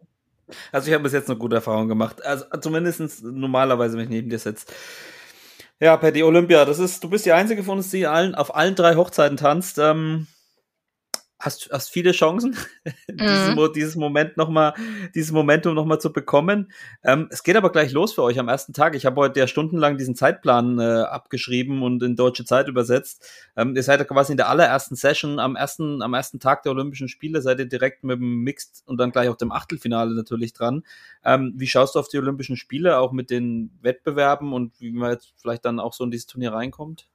[0.72, 2.22] Also ich habe bis jetzt eine gute Erfahrung gemacht.
[2.22, 4.66] Also zumindest normalerweise, wenn ich neben dir sitze.
[5.80, 8.74] Ja, Patty, Olympia, das ist, du bist die einzige von uns, die allen, auf allen
[8.74, 9.78] drei Hochzeiten tanzt.
[9.78, 10.26] Ähm,
[11.44, 12.56] hast, hast viele Chancen,
[13.10, 13.54] dieses, Mhm.
[13.54, 14.74] Mo- dieses Moment noch mal,
[15.14, 16.72] dieses Momentum nochmal zu bekommen.
[17.02, 18.94] Ähm, es geht aber gleich los für euch am ersten Tag.
[18.94, 23.28] Ich habe heute ja stundenlang diesen Zeitplan äh, abgeschrieben und in deutsche Zeit übersetzt.
[23.56, 26.72] Ähm, ihr seid ja quasi in der allerersten Session am ersten, am ersten Tag der
[26.72, 30.52] Olympischen Spiele, seid ihr direkt mit dem Mixed und dann gleich auch dem Achtelfinale natürlich
[30.52, 30.82] dran.
[31.24, 35.12] Ähm, wie schaust du auf die Olympischen Spiele, auch mit den Wettbewerben und wie man
[35.12, 37.08] jetzt vielleicht dann auch so in dieses Turnier reinkommt?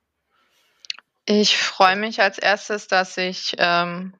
[1.32, 4.16] Ich freue mich als erstes, dass ich ähm,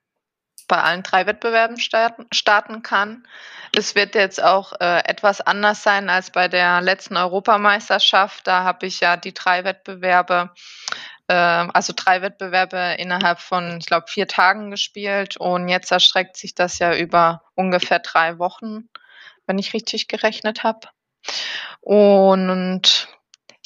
[0.68, 3.26] bei allen drei Wettbewerben starten, starten kann.
[3.76, 8.46] Es wird jetzt auch äh, etwas anders sein als bei der letzten Europameisterschaft.
[8.46, 10.52] Da habe ich ja die drei Wettbewerbe,
[11.28, 15.36] äh, also drei Wettbewerbe innerhalb von, ich glaube, vier Tagen gespielt.
[15.36, 18.88] Und jetzt erstreckt sich das ja über ungefähr drei Wochen,
[19.48, 20.90] wenn ich richtig gerechnet habe.
[21.82, 23.08] Und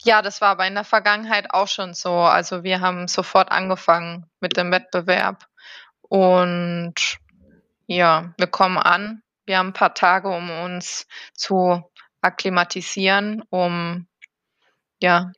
[0.03, 2.13] ja, das war aber in der Vergangenheit auch schon so.
[2.13, 5.47] Also wir haben sofort angefangen mit dem Wettbewerb.
[6.01, 7.17] Und
[7.87, 9.23] ja, wir kommen an.
[9.45, 11.83] Wir haben ein paar Tage, um uns zu
[12.21, 14.07] akklimatisieren, um
[15.01, 15.31] ja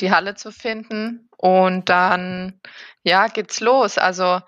[0.00, 1.28] die Halle zu finden.
[1.36, 2.60] Und dann,
[3.02, 3.98] ja, geht's los.
[3.98, 4.40] Also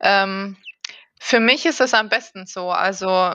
[0.00, 0.56] ähm,
[1.18, 2.70] für mich ist es am besten so.
[2.70, 3.34] Also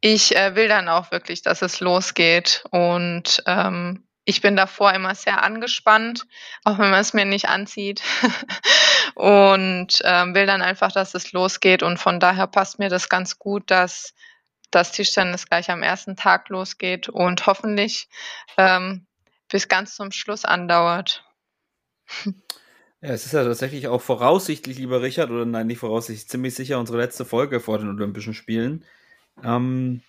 [0.00, 2.64] ich äh, will dann auch wirklich, dass es losgeht.
[2.70, 6.26] Und ähm, ich bin davor immer sehr angespannt,
[6.64, 8.02] auch wenn man es mir nicht ansieht.
[9.14, 11.82] und ähm, will dann einfach, dass es losgeht.
[11.82, 14.14] Und von daher passt mir das ganz gut, dass
[14.70, 18.08] das Tischtennis gleich am ersten Tag losgeht und hoffentlich
[18.56, 19.06] ähm,
[19.48, 21.24] bis ganz zum Schluss andauert.
[23.02, 26.78] Ja, es ist ja tatsächlich auch voraussichtlich, lieber Richard, oder nein, nicht voraussichtlich, ziemlich sicher
[26.78, 28.84] unsere letzte Folge vor den Olympischen Spielen.
[29.42, 30.02] Ähm,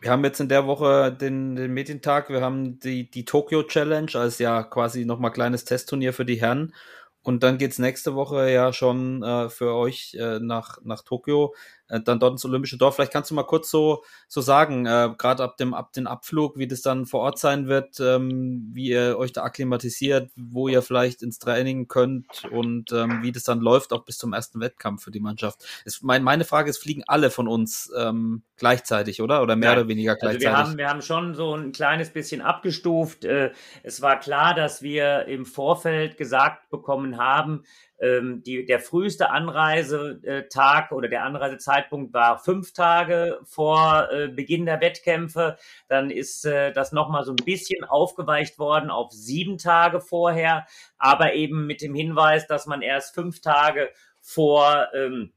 [0.00, 4.10] wir haben jetzt in der Woche den, den Medientag, wir haben die, die Tokyo Challenge
[4.14, 6.74] als ja quasi nochmal kleines Testturnier für die Herren.
[7.22, 11.54] Und dann geht's nächste Woche ja schon äh, für euch äh, nach, nach Tokio
[11.90, 12.96] äh, dann dort ins Olympische Dorf.
[12.96, 16.56] Vielleicht kannst du mal kurz so, so sagen, äh, gerade ab dem, ab dem Abflug,
[16.56, 20.82] wie das dann vor Ort sein wird, ähm, wie ihr euch da akklimatisiert, wo ihr
[20.82, 25.04] vielleicht ins Training könnt und ähm, wie das dann läuft, auch bis zum ersten Wettkampf
[25.04, 25.64] für die Mannschaft.
[25.84, 29.42] Es, mein, meine Frage ist, fliegen alle von uns ähm, gleichzeitig, oder?
[29.42, 29.78] Oder mehr Nein.
[29.80, 30.48] oder weniger gleichzeitig?
[30.48, 33.24] Also wir, haben, wir haben schon so ein kleines bisschen abgestuft.
[33.24, 37.64] Äh, es war klar, dass wir im Vorfeld gesagt bekommen haben,
[38.00, 44.80] ähm, die, der früheste Anreisetag oder der Anreisezeitpunkt war fünf Tage vor äh, Beginn der
[44.80, 45.56] Wettkämpfe.
[45.88, 50.66] Dann ist äh, das nochmal so ein bisschen aufgeweicht worden auf sieben Tage vorher,
[50.98, 53.90] aber eben mit dem Hinweis, dass man erst fünf Tage
[54.20, 55.32] vor ähm,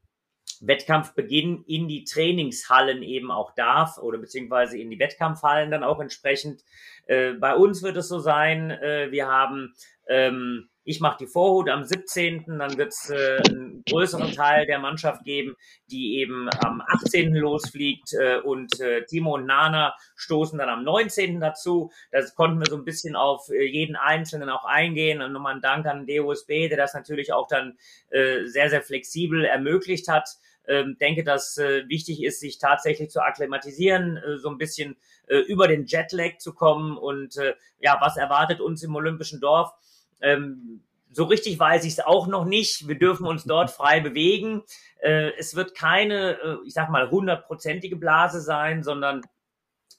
[0.60, 6.62] Wettkampfbeginn in die Trainingshallen eben auch darf oder beziehungsweise in die Wettkampfhallen dann auch entsprechend.
[7.06, 9.74] Äh, bei uns wird es so sein, äh, wir haben
[10.08, 14.78] ähm, ich mache die Vorhut am 17., dann wird es äh, einen größeren Teil der
[14.78, 15.56] Mannschaft geben,
[15.90, 17.34] die eben am 18.
[17.34, 21.40] losfliegt äh, und äh, Timo und Nana stoßen dann am 19.
[21.40, 21.90] dazu.
[22.12, 25.62] Das konnten wir so ein bisschen auf äh, jeden Einzelnen auch eingehen und nochmal ein
[25.62, 27.78] Dank an DOSB, der das natürlich auch dann
[28.10, 30.28] äh, sehr, sehr flexibel ermöglicht hat.
[30.66, 35.36] Ähm, denke, dass äh, wichtig ist, sich tatsächlich zu akklimatisieren, äh, so ein bisschen äh,
[35.36, 39.72] über den Jetlag zu kommen und äh, ja, was erwartet uns im Olympischen Dorf?
[40.20, 42.88] Ähm, so richtig weiß ich es auch noch nicht.
[42.88, 44.62] Wir dürfen uns dort frei bewegen.
[45.00, 49.22] Äh, es wird keine, äh, ich sag mal, hundertprozentige Blase sein, sondern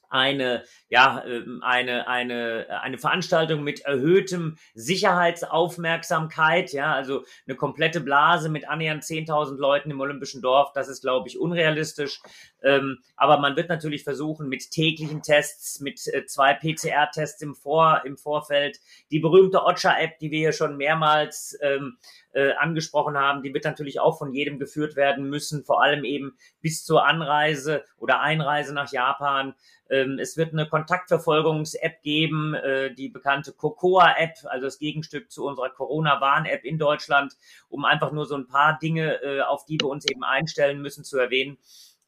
[0.08, 8.48] eine, ja, ähm, eine, eine, eine Veranstaltung mit erhöhtem Sicherheitsaufmerksamkeit, ja, also eine komplette Blase
[8.48, 12.20] mit annähernd 10.000 Leuten im Olympischen Dorf, das ist, glaube ich, unrealistisch.
[12.62, 18.02] Ähm, aber man wird natürlich versuchen, mit täglichen Tests, mit äh, zwei PCR-Tests im, Vor,
[18.04, 18.80] im Vorfeld,
[19.10, 21.98] die berühmte Ocha-App, die wir hier schon mehrmals ähm,
[22.36, 26.36] äh, angesprochen haben, die wird natürlich auch von jedem geführt werden müssen, vor allem eben
[26.60, 29.54] bis zur Anreise oder Einreise nach Japan.
[29.88, 35.70] Ähm, es wird eine Kontaktverfolgungs-App geben, äh, die bekannte Cocoa-App, also das Gegenstück zu unserer
[35.70, 37.32] Corona-Warn-App in Deutschland,
[37.70, 41.04] um einfach nur so ein paar Dinge, äh, auf die wir uns eben einstellen müssen,
[41.04, 41.56] zu erwähnen.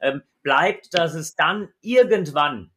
[0.00, 2.70] Ähm, bleibt, dass es dann irgendwann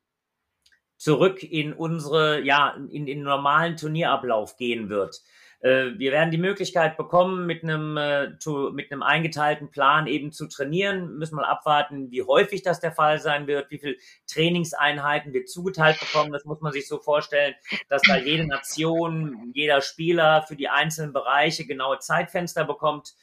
[0.96, 5.22] zurück in unsere, ja, in den normalen Turnierablauf gehen wird.
[5.62, 10.32] Äh, wir werden die Möglichkeit bekommen, mit einem, äh, zu, mit einem eingeteilten Plan eben
[10.32, 11.18] zu trainieren.
[11.18, 13.98] Müssen mal abwarten, wie häufig das der Fall sein wird, wie viel
[14.28, 16.32] Trainingseinheiten wir zugeteilt bekommen.
[16.32, 17.54] Das muss man sich so vorstellen,
[17.90, 23.14] dass da jede Nation, jeder Spieler für die einzelnen Bereiche genaue Zeitfenster bekommt.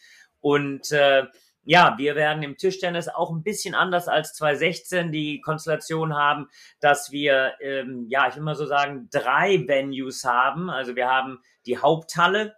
[0.41, 1.25] Und äh,
[1.69, 6.49] ja, wir werden im Tischtennis auch ein bisschen anders als 2016 die Konstellation haben,
[6.81, 10.71] dass wir, ähm, ja, ich will mal so sagen, drei Venues haben.
[10.71, 12.57] Also wir haben die Haupthalle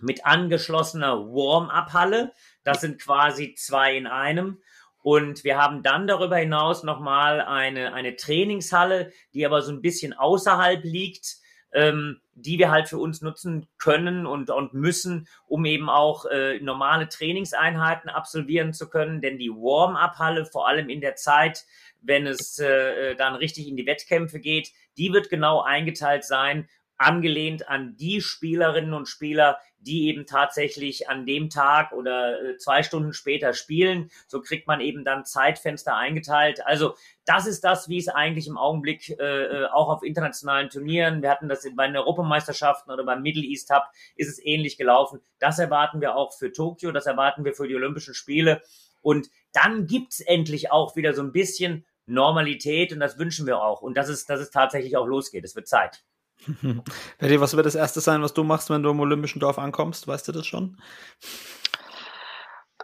[0.00, 2.34] mit angeschlossener Warm-up-Halle.
[2.62, 4.60] Das sind quasi zwei in einem.
[5.02, 10.12] Und wir haben dann darüber hinaus nochmal eine, eine Trainingshalle, die aber so ein bisschen
[10.12, 11.38] außerhalb liegt,
[11.72, 16.58] ähm, die wir halt für uns nutzen können und, und müssen, um eben auch äh,
[16.60, 19.20] normale Trainingseinheiten absolvieren zu können.
[19.20, 21.64] Denn die Warm-up-Halle, vor allem in der Zeit,
[22.00, 27.68] wenn es äh, dann richtig in die Wettkämpfe geht, die wird genau eingeteilt sein, angelehnt
[27.68, 33.12] an die Spielerinnen und Spieler, die eben tatsächlich an dem Tag oder äh, zwei Stunden
[33.12, 34.10] später spielen.
[34.26, 36.64] So kriegt man eben dann Zeitfenster eingeteilt.
[36.66, 41.22] Also das ist das, wie es eigentlich im Augenblick äh, äh, auch auf internationalen Turnieren,
[41.22, 45.20] wir hatten das bei den Europameisterschaften oder beim Middle East Cup, ist es ähnlich gelaufen.
[45.38, 48.62] Das erwarten wir auch für Tokio, das erwarten wir für die Olympischen Spiele.
[49.02, 53.82] Und dann gibt's endlich auch wieder so ein bisschen Normalität und das wünschen wir auch.
[53.82, 55.44] Und dass es, dass es tatsächlich auch losgeht.
[55.44, 56.02] Es wird Zeit.
[57.20, 60.08] Was wird das Erste sein, was du machst, wenn du im Olympischen Dorf ankommst?
[60.08, 60.76] Weißt du das schon?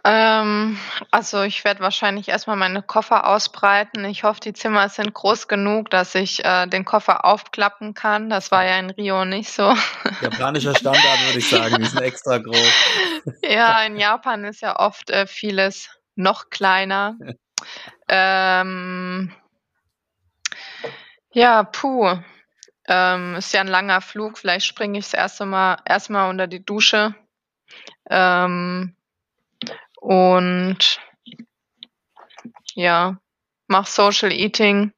[0.03, 0.77] Ähm,
[1.11, 4.05] also ich werde wahrscheinlich erstmal meine Koffer ausbreiten.
[4.05, 8.29] Ich hoffe, die Zimmer sind groß genug, dass ich äh, den Koffer aufklappen kann.
[8.29, 9.73] Das war ja in Rio nicht so.
[10.21, 11.77] Japanischer Standard, würde ich sagen.
[11.79, 12.71] Die sind extra groß.
[13.41, 17.17] Ja, in Japan ist ja oft äh, vieles noch kleiner.
[18.07, 19.33] Ähm,
[21.31, 22.19] ja, puh.
[22.87, 24.37] Ähm, ist ja ein langer Flug.
[24.37, 27.15] Vielleicht springe ich das erste Mal erstmal unter die Dusche.
[28.09, 28.95] Ähm,
[29.99, 30.99] und
[32.75, 33.17] ja,
[33.67, 34.91] mach Social Eating.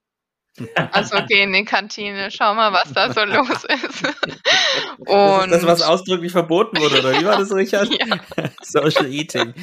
[0.91, 4.03] Also geh in die Kantine, schau mal, was da so los ist.
[4.99, 7.87] Das Und ist das, was ausdrücklich verboten wurde, oder wie war das, Richard?
[7.99, 8.17] Ja.
[8.61, 9.53] Social Eating.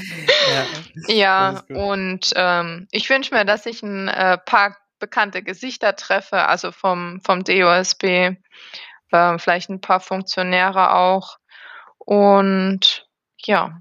[1.07, 1.14] Ja.
[1.14, 6.47] Ja, Das und ähm, ich wünsche mir, dass ich ein äh, paar bekannte Gesichter treffe,
[6.47, 8.05] also vom, vom DOSB,
[9.13, 11.39] äh, vielleicht ein paar Funktionäre auch.
[11.99, 13.81] Und ja,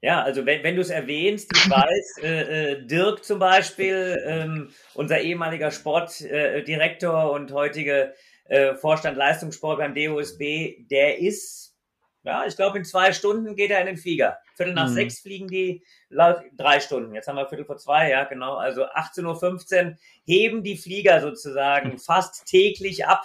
[0.00, 4.72] Ja, also wenn, wenn du es erwähnst, ich weiß, äh, äh, Dirk zum Beispiel, ähm,
[4.94, 8.14] unser ehemaliger Sportdirektor Direktor und heutige
[8.46, 11.71] äh, Vorstand Leistungssport beim DOSB, der ist,
[12.24, 14.38] ja, ich glaube, in zwei Stunden geht er in den Flieger.
[14.54, 14.94] Viertel nach Mhm.
[14.94, 17.14] sechs fliegen die, laut, drei Stunden.
[17.14, 18.56] Jetzt haben wir Viertel vor zwei, ja, genau.
[18.56, 23.22] Also 18.15 Uhr heben die Flieger sozusagen fast täglich ab.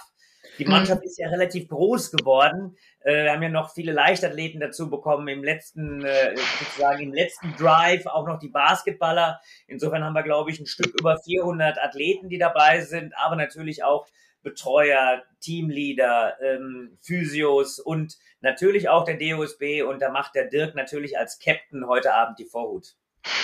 [0.57, 0.71] Die Mhm.
[0.71, 2.75] Mannschaft ist ja relativ groß geworden.
[3.01, 7.53] Äh, wir haben ja noch viele Leichtathleten dazu bekommen im letzten, äh, sozusagen im letzten
[7.55, 9.39] Drive, auch noch die Basketballer.
[9.67, 13.83] Insofern haben wir, glaube ich, ein Stück über 400 Athleten, die dabei sind, aber natürlich
[13.83, 14.07] auch
[14.43, 21.17] Betreuer, Teamleader, ähm, Physios und natürlich auch der DOSB und da macht der Dirk natürlich
[21.17, 22.95] als Captain heute Abend die Vorhut.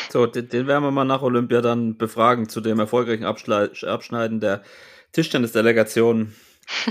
[0.10, 4.39] So, den, den werden wir mal nach Olympia dann befragen zu dem erfolgreichen Abschlei- Abschneiden
[4.39, 4.64] der
[5.12, 6.34] Tischtennisdelegation.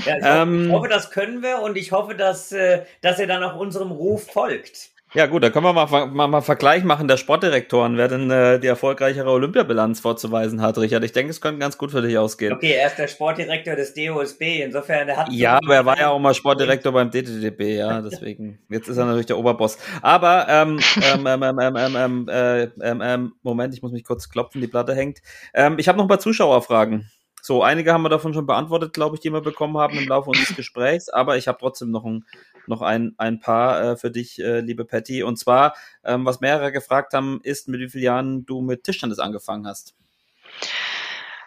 [0.04, 0.64] Ja, ich, Ähm.
[0.64, 3.90] hoffe, hoffe, das können wir und ich hoffe, dass, äh, dass er dann auch unserem
[3.90, 4.91] Ruf folgt.
[5.14, 8.58] Ja gut, da können wir mal, mal, mal Vergleich machen der Sportdirektoren, wer denn äh,
[8.58, 11.04] die erfolgreichere Olympiabilanz vorzuweisen hat, Richard.
[11.04, 12.54] Ich denke, es könnte ganz gut für dich ausgehen.
[12.54, 15.30] Okay, er ist der Sportdirektor des DOSB, insofern er hat.
[15.30, 18.58] Ja, aber er war ja auch mal Sportdirektor beim DTDB, ja, deswegen.
[18.70, 19.76] Jetzt ist er natürlich der Oberboss.
[20.00, 20.80] Aber, ähm,
[21.14, 24.62] ähm, ähm, ähm, ähm, ähm, ähm, äh, ähm, ähm, Moment, ich muss mich kurz klopfen,
[24.62, 25.20] die Platte hängt.
[25.52, 27.10] Ähm, ich habe noch ein paar Zuschauerfragen.
[27.44, 30.30] So, einige haben wir davon schon beantwortet, glaube ich, die wir bekommen haben im Laufe
[30.30, 32.24] unseres Gesprächs, aber ich habe trotzdem noch ein,
[32.68, 35.24] noch ein, ein paar äh, für dich, äh, liebe Patty.
[35.24, 35.74] Und zwar,
[36.04, 39.96] ähm, was mehrere gefragt haben, ist, mit wie vielen Jahren du mit Tischtennis angefangen hast.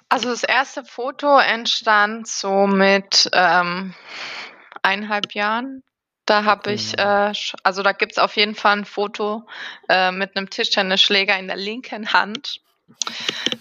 [0.10, 3.94] also das erste Foto entstand so mit ähm,
[4.84, 5.82] eineinhalb Jahren.
[6.26, 7.32] Da habe ich, äh,
[7.64, 9.48] also da gibt's auf jeden Fall ein Foto
[9.88, 12.65] äh, mit einem Tischtennisschläger in der linken Hand.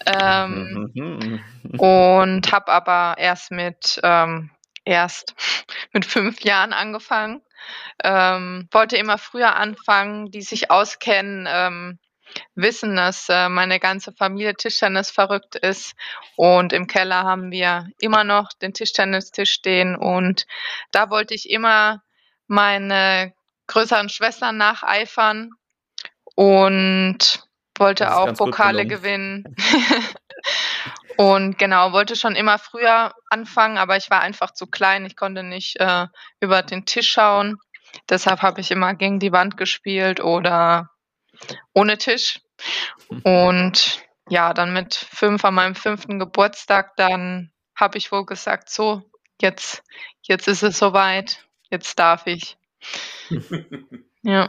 [0.07, 1.41] Ähm, Mhm,
[1.79, 4.51] und habe aber erst mit ähm,
[4.85, 5.35] erst
[5.93, 7.43] mit fünf Jahren angefangen.
[8.03, 11.99] Ähm, wollte immer früher anfangen, die sich auskennen, ähm,
[12.55, 15.95] wissen, dass äh, meine ganze Familie Tischtennis verrückt ist.
[16.37, 19.97] Und im Keller haben wir immer noch den Tischtennistisch stehen.
[19.97, 20.47] Und
[20.93, 22.03] da wollte ich immer
[22.47, 23.33] meine
[23.69, 25.51] größeren Schwestern nacheifern.
[26.35, 27.44] Und
[27.79, 29.57] wollte auch Pokale gewinnen.
[31.17, 35.07] Und genau, wollte schon immer früher anfangen, aber ich war einfach zu klein.
[35.07, 36.07] Ich konnte nicht äh,
[36.41, 37.59] über den Tisch schauen.
[38.09, 40.91] Deshalb habe ich immer gegen die Wand gespielt oder
[41.73, 42.41] ohne Tisch.
[43.23, 49.03] Und ja, dann mit fünf an meinem fünften Geburtstag, dann habe ich wohl gesagt, so,
[49.41, 49.83] jetzt,
[50.23, 52.57] jetzt ist es soweit, jetzt darf ich.
[54.27, 54.49] Ja.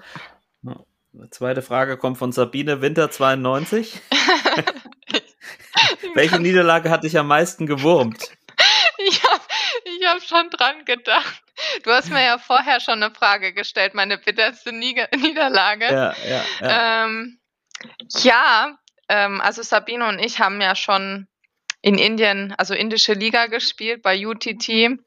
[1.31, 4.01] Zweite Frage kommt von Sabine Winter 92.
[6.13, 8.31] Welche Niederlage hat dich am meisten gewurmt?
[8.97, 9.41] Ich habe
[9.83, 11.43] ich hab schon dran gedacht.
[11.83, 15.85] Du hast mir ja vorher schon eine Frage gestellt, meine bitterste Niederlage.
[15.85, 17.05] Ja, ja, ja.
[17.05, 17.39] Ähm,
[18.23, 21.27] ja, ähm, also Sabine und ich haben ja schon
[21.81, 24.99] in Indien, also indische Liga gespielt bei UTT.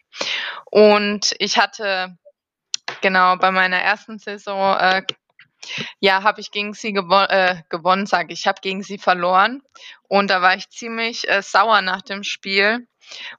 [0.67, 2.17] Und ich hatte
[3.01, 5.03] genau bei meiner ersten Saison, äh,
[6.01, 8.41] ja, habe ich gegen sie gewo äh, gewonnen, sage ich.
[8.41, 9.63] Ich habe gegen sie verloren.
[10.09, 12.87] Und da war ich ziemlich äh, sauer nach dem Spiel.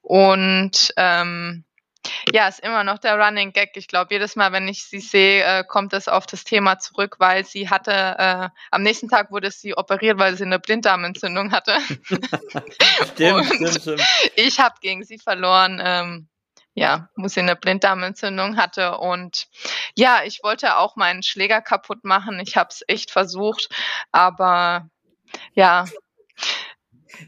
[0.01, 1.65] Und ähm,
[2.33, 3.71] ja, ist immer noch der Running Gag.
[3.75, 7.15] Ich glaube, jedes Mal, wenn ich sie sehe, äh, kommt es auf das Thema zurück,
[7.19, 11.77] weil sie hatte, äh, am nächsten Tag wurde sie operiert, weil sie eine Blinddarmentzündung hatte.
[13.13, 14.01] Stimmt, stimmt, stimmt.
[14.35, 16.29] ich habe gegen sie verloren, ähm,
[16.79, 18.97] ja, wo sie eine Blinddarmentzündung hatte.
[18.97, 19.47] Und
[19.95, 22.39] ja, ich wollte auch meinen Schläger kaputt machen.
[22.39, 23.69] Ich habe es echt versucht,
[24.13, 24.89] aber
[25.53, 25.85] ja,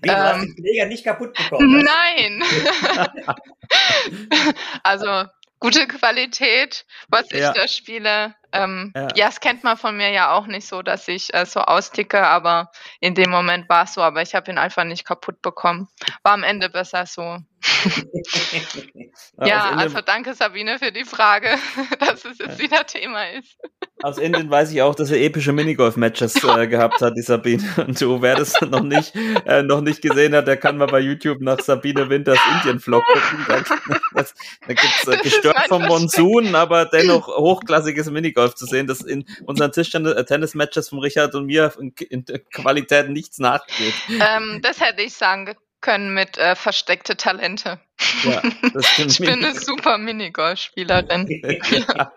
[0.02, 0.42] Wie, du hast Ähm.
[0.46, 1.84] den Schläger nicht kaputt bekommen.
[1.84, 2.44] nein.
[4.84, 5.26] also
[5.60, 7.52] gute Qualität, was ich Ja.
[7.54, 8.36] da spiele.
[8.54, 9.02] Ähm, Ja.
[9.02, 9.08] ja.
[9.28, 12.72] das kennt man von mir ja auch nicht so, dass ich äh, so austicke, aber
[13.00, 15.88] in dem Moment war es so, aber ich habe ihn einfach nicht kaputt bekommen.
[16.24, 17.38] War am Ende besser so.
[19.44, 21.50] Ja, also danke Sabine für die Frage,
[22.00, 23.58] dass es jetzt wieder Thema ist.
[24.02, 27.64] Aus Indien weiß ich auch, dass er epische Minigolf-Matches äh, gehabt hat, die Sabine.
[27.78, 29.14] Und so, wer das noch nicht,
[29.46, 33.46] äh, noch nicht gesehen hat, der kann mal bei YouTube nach Sabine Winters Indien-Vlog gucken.
[33.48, 34.24] Da,
[34.68, 35.82] da gibt's äh, gestört vom.
[35.82, 41.74] Monsun, aber dennoch hochklassiges Minigolf zu sehen, das in unseren Tischtennis-Matches von Richard und mir
[42.10, 43.94] in, Qualität nichts nachgeht.
[44.10, 47.80] Ähm, das hätte ich sagen ge- können mit äh, versteckte Talente.
[48.24, 48.42] Ja.
[48.98, 51.28] Ich bin eine super Minigolfspielerin.
[51.88, 52.12] ja,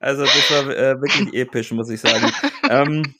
[0.00, 2.30] also das war äh, wirklich episch, muss ich sagen.
[2.70, 3.14] ähm,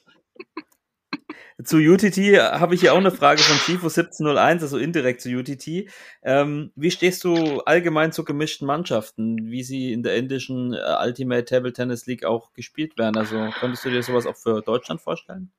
[1.64, 2.16] zu UTT
[2.60, 5.90] habe ich hier auch eine Frage von Chifo1701, also indirekt zu UTT.
[6.22, 11.44] Ähm, wie stehst du allgemein zu gemischten Mannschaften, wie sie in der indischen äh, Ultimate
[11.44, 13.16] Table Tennis League auch gespielt werden?
[13.16, 15.50] Also könntest du dir sowas auch für Deutschland vorstellen?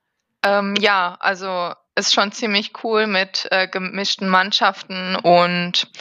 [0.43, 5.91] Ähm, ja, also ist schon ziemlich cool mit äh, gemischten Mannschaften und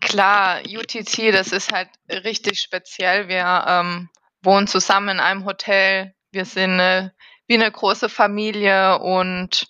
[0.00, 3.28] klar, UTT, das ist halt richtig speziell.
[3.28, 4.08] Wir ähm,
[4.42, 6.14] wohnen zusammen in einem Hotel.
[6.32, 7.10] Wir sind äh,
[7.48, 9.66] wie eine große Familie und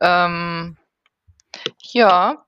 [0.00, 0.76] ähm,
[1.78, 2.44] ja,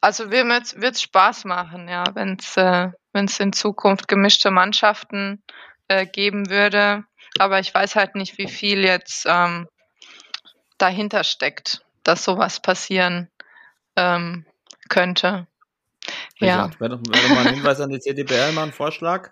[0.00, 5.42] also wird es Spaß machen, ja, wenn es äh, wenn's in Zukunft gemischte Mannschaften
[5.88, 7.04] äh, geben würde.
[7.38, 9.68] Aber ich weiß halt nicht, wie viel jetzt ähm,
[10.78, 13.30] dahinter steckt, dass sowas passieren
[13.96, 14.46] ähm,
[14.88, 15.46] könnte.
[16.38, 16.70] Ja.
[16.78, 19.30] Wäre doch, wär doch mal ein Hinweis an die CDBL, mal ein Vorschlag.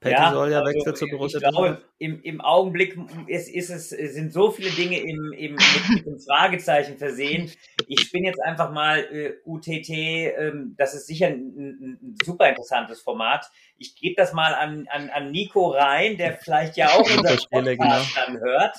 [0.00, 2.96] Patty soll ja also wechseln zu Borussia Ich glaube, im, im Augenblick
[3.26, 7.50] ist, ist es, sind so viele Dinge im, im, mit, dem Fragezeichen versehen.
[7.88, 12.48] Ich spinne jetzt einfach mal äh, UTT, ähm, das ist sicher ein, ein, ein super
[12.48, 13.50] interessantes Format.
[13.78, 18.16] Ich gebe das mal an, an, an Nico rein, der vielleicht ja auch unseren Podcast
[18.16, 18.76] dann hört.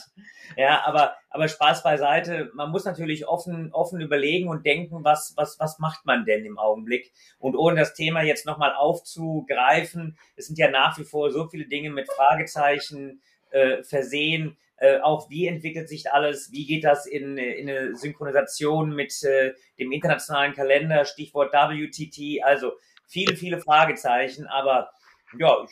[0.58, 2.52] Ja, aber, aber Spaß beiseite.
[2.54, 6.58] Man muss natürlich offen, offen überlegen und denken, was, was, was macht man denn im
[6.58, 7.12] Augenblick?
[7.38, 11.68] Und ohne das Thema jetzt nochmal aufzugreifen, es sind ja nach wie vor so viele
[11.68, 13.22] Dinge mit Fragezeichen
[13.52, 14.58] äh, versehen.
[14.78, 16.52] Äh, auch wie entwickelt sich alles?
[16.52, 21.04] Wie geht das in, in eine Synchronisation mit äh, dem internationalen Kalender?
[21.06, 22.44] Stichwort WTT.
[22.44, 22.74] Also
[23.10, 24.48] viele, viele Fragezeichen.
[24.48, 24.90] Aber
[25.38, 25.72] ja, ich,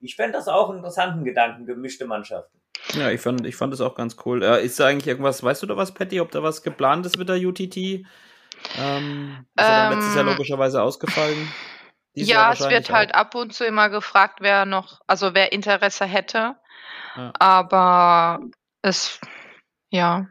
[0.00, 2.60] ich fände das auch einen interessanten Gedanken, gemischte Mannschaften.
[2.92, 4.42] Ja, ich fand, ich fand das auch ganz cool.
[4.42, 7.18] Äh, ist da eigentlich irgendwas, weißt du da was, Patty, ob da was geplant ist
[7.18, 7.76] mit der UTT?
[7.76, 11.50] Ähm, ist ja dann letztes Jahr Ähm, logischerweise ausgefallen.
[12.14, 13.18] Dieses Ja, es wird halt auch.
[13.18, 16.56] ab und zu immer gefragt, wer noch, also wer Interesse hätte.
[17.16, 17.32] Ja.
[17.38, 18.40] Aber
[18.82, 19.20] es,
[19.90, 20.28] ja,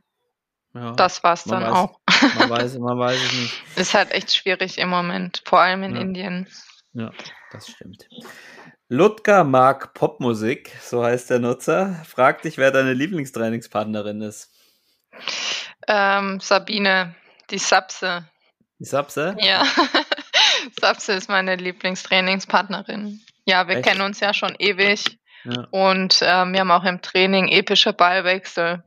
[0.74, 1.72] Ja, das war's dann weiß.
[1.72, 2.00] auch.
[2.38, 3.64] Man weiß, man weiß es nicht.
[3.78, 6.02] Ist halt echt schwierig im Moment, vor allem in Ja.
[6.02, 6.48] Indien.
[6.94, 7.12] Ja,
[7.52, 8.08] das stimmt.
[8.90, 12.04] Ludger mag Popmusik, so heißt der Nutzer.
[12.08, 14.52] Fragt dich, wer deine Lieblingstrainingspartnerin ist.
[15.88, 17.16] Ähm, Sabine,
[17.50, 18.26] die Sapse.
[18.80, 19.36] Die Sapse?
[19.40, 19.64] Ja,
[20.80, 23.22] Sapse ist meine Lieblingstrainingspartnerin.
[23.46, 23.88] Ja, wir Echt?
[23.88, 25.68] kennen uns ja schon ewig Ja.
[25.72, 28.84] und ähm, wir haben auch im Training epische Ballwechsel.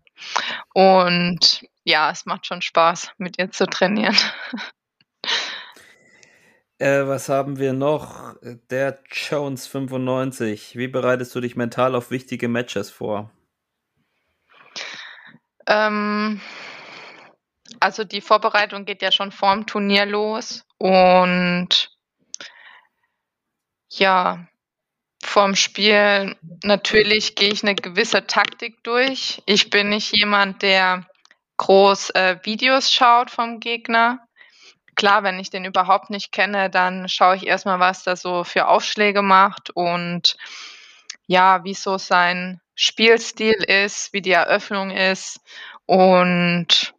[0.72, 4.16] Und ja, es macht schon Spaß, mit ihr zu trainieren.
[6.78, 8.34] Äh, was haben wir noch?
[8.42, 10.76] Der Jones 95.
[10.76, 13.30] Wie bereitest du dich mental auf wichtige Matches vor?
[15.66, 16.38] Ähm,
[17.80, 21.90] also die Vorbereitung geht ja schon vorm Turnier los und
[23.88, 24.46] ja,
[25.22, 29.42] vorm Spiel natürlich gehe ich eine gewisse Taktik durch.
[29.46, 31.06] Ich bin nicht jemand, der
[31.56, 34.20] groß äh, Videos schaut vom Gegner.
[34.94, 38.68] Klar, wenn ich den überhaupt nicht kenne, dann schaue ich erstmal, was der so für
[38.68, 40.36] Aufschläge macht und
[41.26, 45.40] ja, wie so sein Spielstil ist, wie die Eröffnung ist
[45.86, 46.94] und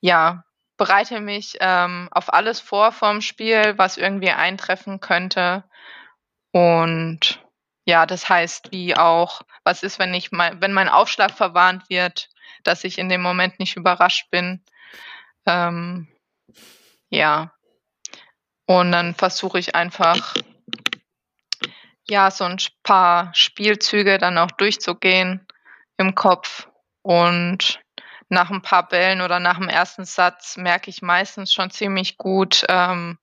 [0.00, 0.44] ja,
[0.76, 5.64] bereite mich ähm, auf alles vor vom Spiel, was irgendwie eintreffen könnte.
[6.52, 7.44] Und
[7.84, 12.30] ja, das heißt, wie auch, was ist, wenn ich mein, wenn mein Aufschlag verwarnt wird,
[12.62, 14.62] dass ich in dem Moment nicht überrascht bin.
[15.46, 16.08] Ähm,
[17.08, 17.52] ja.
[18.66, 20.34] Und dann versuche ich einfach,
[22.08, 25.46] ja, so ein paar Spielzüge dann auch durchzugehen
[25.96, 26.68] im Kopf.
[27.02, 27.80] Und
[28.28, 32.64] nach ein paar Bällen oder nach dem ersten Satz merke ich meistens schon ziemlich gut,
[32.68, 33.18] ähm,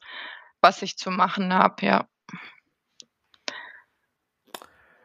[0.61, 2.07] was ich zu machen habe, ja.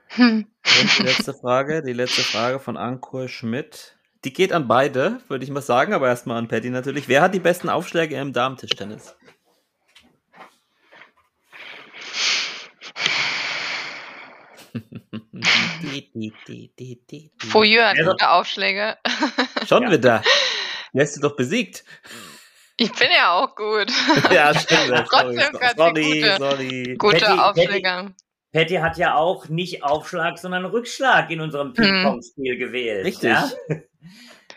[0.09, 0.47] Hm.
[0.81, 3.97] Und die letzte Frage, die letzte Frage von Ankur Schmidt.
[4.25, 7.09] Die geht an beide, würde ich mal sagen, aber erstmal an Patty natürlich.
[7.09, 8.33] Wer hat die besten Aufschläge im
[17.11, 17.31] die.
[17.39, 18.97] Fouilleux hat Also- gute Aufschläge.
[19.69, 19.91] Schon Ja.
[19.91, 20.23] wieder.
[20.93, 21.85] Die hast du doch besiegt.
[22.77, 23.91] Ich bin ja auch gut.
[24.33, 25.07] ja, stimmt.
[25.09, 26.37] Trotzdem sorry, ganz sorry, gute.
[26.39, 26.95] sorry.
[26.99, 28.15] Gute Patty- Aufschläge.
[28.53, 33.07] Patty hat ja auch nicht Aufschlag, sondern Rückschlag in unserem Ping-Pong-Spiel gewählt.
[33.07, 33.31] Richtig.
[33.31, 33.51] Ja?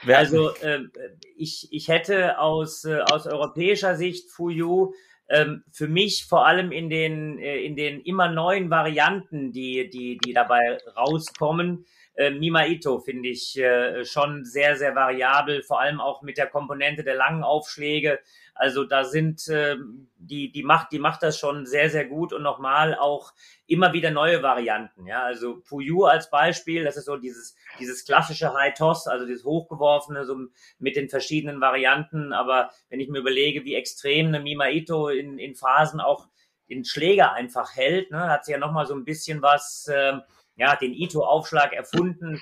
[0.07, 0.91] Also ähm,
[1.37, 4.93] ich, ich hätte aus, äh, aus europäischer Sicht Fuyu
[5.29, 10.17] ähm, für mich vor allem in den, äh, in den immer neuen Varianten, die, die,
[10.23, 11.85] die dabei rauskommen,
[12.15, 17.03] äh, Mimaito finde ich äh, schon sehr, sehr variabel, vor allem auch mit der Komponente
[17.03, 18.19] der langen Aufschläge.
[18.55, 22.41] Also da sind ähm, die, die macht, die macht das schon sehr, sehr gut und
[22.41, 23.33] nochmal auch
[23.67, 25.05] immer wieder neue Varianten.
[25.05, 29.43] Ja, also Puyu als Beispiel, das ist so dieses, dieses klassische High Toss, also dieses
[29.43, 30.37] hochgeworfene, so
[30.79, 32.31] mit den verschiedenen Varianten.
[32.31, 36.29] Aber wenn ich mir überlege, wie extrem eine Mimaito in, in Phasen auch
[36.69, 40.21] den Schläger einfach hält, ne, hat sie ja nochmal so ein bisschen was, ähm,
[40.57, 42.41] ja, den Ito-Aufschlag erfunden,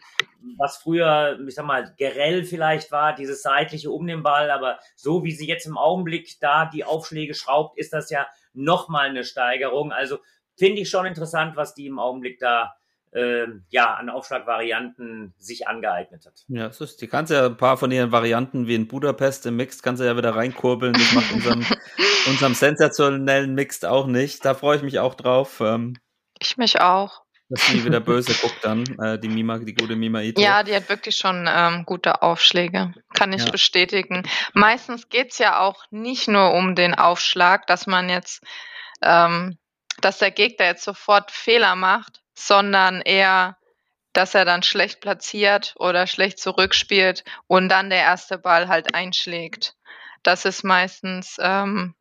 [0.57, 5.23] was früher, ich sag mal, Gerell vielleicht war, dieses seitliche um den Ball, aber so
[5.23, 9.91] wie sie jetzt im Augenblick da die Aufschläge schraubt, ist das ja nochmal eine Steigerung.
[9.91, 10.19] Also
[10.55, 12.75] finde ich schon interessant, was die im Augenblick da
[13.15, 16.43] ähm, ja an Aufschlagvarianten sich angeeignet hat.
[16.47, 19.55] Ja, das ist, die kannst ja ein paar von ihren Varianten wie in Budapest im
[19.55, 20.93] Mixed kannst du ja wieder reinkurbeln.
[20.93, 21.65] Das macht unserem,
[22.27, 24.43] unserem sensationellen Mixed auch nicht.
[24.45, 25.97] Da freue ich mich auch drauf, ähm,
[26.39, 27.22] Ich mich auch.
[27.49, 30.41] Dass sie wieder böse guckt dann, äh, die Mima, die gute Mima Ito.
[30.41, 32.93] Ja, die hat wirklich schon ähm, gute Aufschläge.
[33.13, 33.51] Kann ich Ja.
[33.51, 34.23] bestätigen.
[34.53, 38.43] Meistens geht's ja auch nicht nur um den Aufschlag, dass man jetzt,
[39.01, 39.57] ähm,
[40.01, 43.57] dass der Gegner jetzt sofort Fehler macht, sondern eher,
[44.13, 49.75] dass er dann schlecht platziert oder schlecht zurückspielt und dann der erste Ball halt einschlägt.
[50.23, 51.95] Das ist meistens ähm,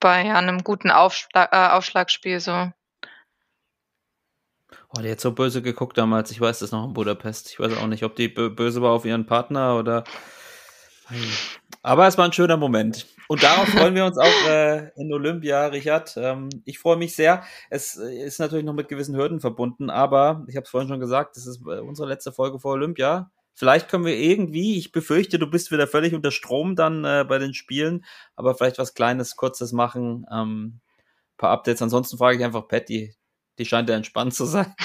[0.00, 2.72] bei einem guten Aufschlag, äh, Aufschlagspiel so.
[4.96, 6.30] Oh, die hat so böse geguckt damals.
[6.30, 7.50] Ich weiß das noch in Budapest.
[7.50, 10.04] Ich weiß auch nicht, ob die bö- böse war auf ihren Partner oder.
[11.82, 13.06] Aber es war ein schöner Moment.
[13.28, 16.14] Und darauf freuen wir uns auch äh, in Olympia, Richard.
[16.16, 17.44] Ähm, ich freue mich sehr.
[17.68, 21.00] Es äh, ist natürlich noch mit gewissen Hürden verbunden, aber ich habe es vorhin schon
[21.00, 23.30] gesagt, das ist äh, unsere letzte Folge vor Olympia.
[23.54, 27.38] Vielleicht können wir irgendwie, ich befürchte, du bist wieder völlig unter Strom dann äh, bei
[27.38, 28.04] den Spielen,
[28.36, 30.24] aber vielleicht was Kleines, Kurzes machen.
[30.32, 30.80] Ähm,
[31.36, 31.82] paar Updates.
[31.82, 33.14] Ansonsten frage ich einfach Patty.
[33.58, 34.74] Die scheint ja entspannt zu sein.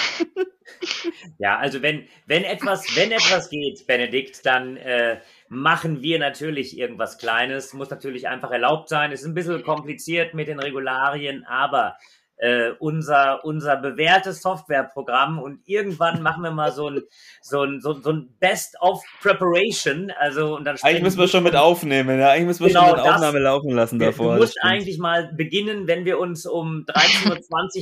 [1.38, 5.20] Ja, also wenn, wenn etwas, wenn etwas geht, Benedikt, dann äh,
[5.50, 7.74] machen wir natürlich irgendwas Kleines.
[7.74, 9.12] Muss natürlich einfach erlaubt sein.
[9.12, 11.98] Ist ein bisschen kompliziert mit den Regularien, aber
[12.44, 17.02] äh, unser, unser bewährtes Softwareprogramm und irgendwann machen wir mal so ein,
[17.42, 20.12] so ein, so, so ein Best of Preparation.
[20.20, 22.32] Also, und dann Eigentlich müssen wir schon mit aufnehmen, ja.
[22.32, 24.36] Eigentlich müssen wir Genau, schon das- Aufnahme laufen lassen Du davor.
[24.36, 24.66] musst das stimmt.
[24.74, 27.30] eigentlich mal beginnen, wenn wir uns um 13.20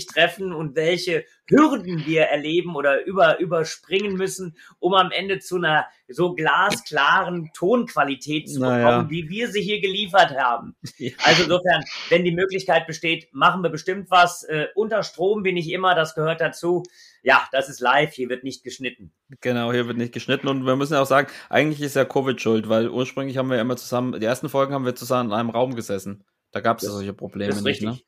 [0.07, 5.57] Uhr treffen und welche Hürden wir erleben oder über, überspringen müssen, um am Ende zu
[5.57, 9.09] einer so glasklaren Tonqualität zu bekommen, Naja.
[9.09, 10.75] wie wir sie hier geliefert haben.
[11.23, 14.43] Also insofern, wenn die Möglichkeit besteht, machen wir bestimmt was.
[14.43, 16.83] Äh, unter Strom bin ich immer, das gehört dazu.
[17.21, 19.11] Ja, das ist live, hier wird nicht geschnitten.
[19.41, 22.41] Genau, hier wird nicht geschnitten und wir müssen ja auch sagen, eigentlich ist ja Covid
[22.41, 25.49] schuld, weil ursprünglich haben wir immer zusammen, die ersten Folgen haben wir zusammen in einem
[25.49, 26.23] Raum gesessen.
[26.51, 27.99] Da gab es ja solche Probleme nicht, ne?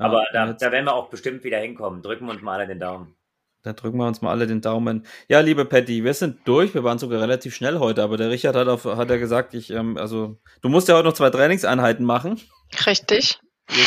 [0.00, 2.02] Aber da, da werden wir auch bestimmt wieder hinkommen.
[2.02, 3.14] Drücken wir uns mal alle den Daumen.
[3.62, 5.04] Da drücken wir uns mal alle den Daumen.
[5.28, 6.72] Ja, liebe Patty, wir sind durch.
[6.72, 9.70] Wir waren sogar relativ schnell heute, aber der Richard hat, auf, hat ja gesagt, ich,
[9.70, 12.40] ähm, also, du musst ja heute noch zwei Trainingseinheiten machen.
[12.86, 13.38] Richtig.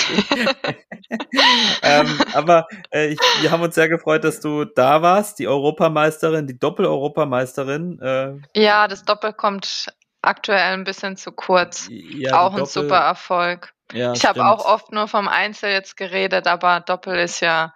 [1.82, 5.40] ähm, aber äh, ich, wir haben uns sehr gefreut, dass du da warst.
[5.40, 8.00] Die Europameisterin, die Doppel-Europameisterin.
[8.00, 9.88] Äh, Ja, das Doppel kommt
[10.22, 11.88] aktuell ein bisschen zu kurz.
[11.90, 13.73] ja, auch ein Doppel- super Erfolg.
[13.92, 17.74] Ja, Ich habe auch oft nur vom Einzel jetzt geredet, aber Doppel ist ja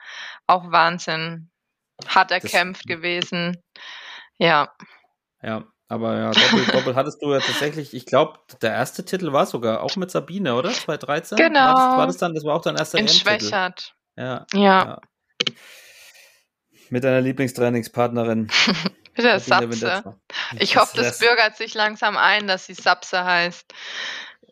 [0.47, 1.49] auch Wahnsinn.
[2.07, 3.61] Hart erkämpft gewesen.
[4.37, 4.71] Ja,
[5.41, 9.45] Ja, aber ja, Doppel, Doppel hattest du ja tatsächlich, ich glaube, der erste Titel war
[9.45, 10.71] sogar auch mit Sabine, oder?
[10.71, 11.37] 2013?
[11.37, 11.59] Genau.
[11.59, 13.07] War das, war das dann, das war auch dein erster in.
[13.07, 13.95] Schwächert.
[14.15, 15.01] Ja, Ja, ja.
[16.89, 18.49] Mit deiner Lieblingstrainingspartnerin.
[19.17, 19.61] mit der.
[19.61, 20.19] Windetzer.
[20.59, 23.73] Ich hoffe, das bürgert sich langsam ein, dass sie Sapse heißt.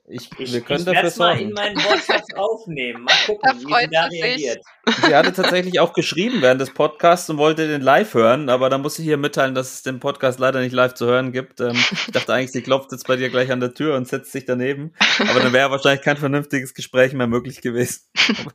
[0.07, 1.49] Ich, Ich, wir können ich dafür werde es mal sorgen.
[1.49, 3.03] in meinen WhatsApp aufnehmen.
[3.03, 4.65] Mal Da gucken, wie sie da reagiert.
[5.03, 8.77] Sie hatte tatsächlich auch geschrieben während des Podcasts und wollte den live hören, aber da
[8.77, 11.59] muss ich hier mitteilen, dass es den Podcast leider nicht live zu hören gibt.
[11.59, 14.31] Ähm, ich dachte eigentlich, sie klopft jetzt bei dir gleich an der Tür und setzt
[14.31, 14.93] sich daneben.
[15.27, 18.03] Aber dann wäre wahrscheinlich kein vernünftiges Gespräch mehr möglich gewesen.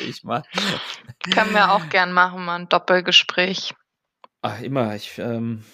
[0.00, 0.42] Ich mal.
[1.34, 3.74] Können wir auch gern machen, mal ein Doppelgespräch.
[4.42, 4.94] Ach, immer.
[4.94, 5.64] Ich, ähm,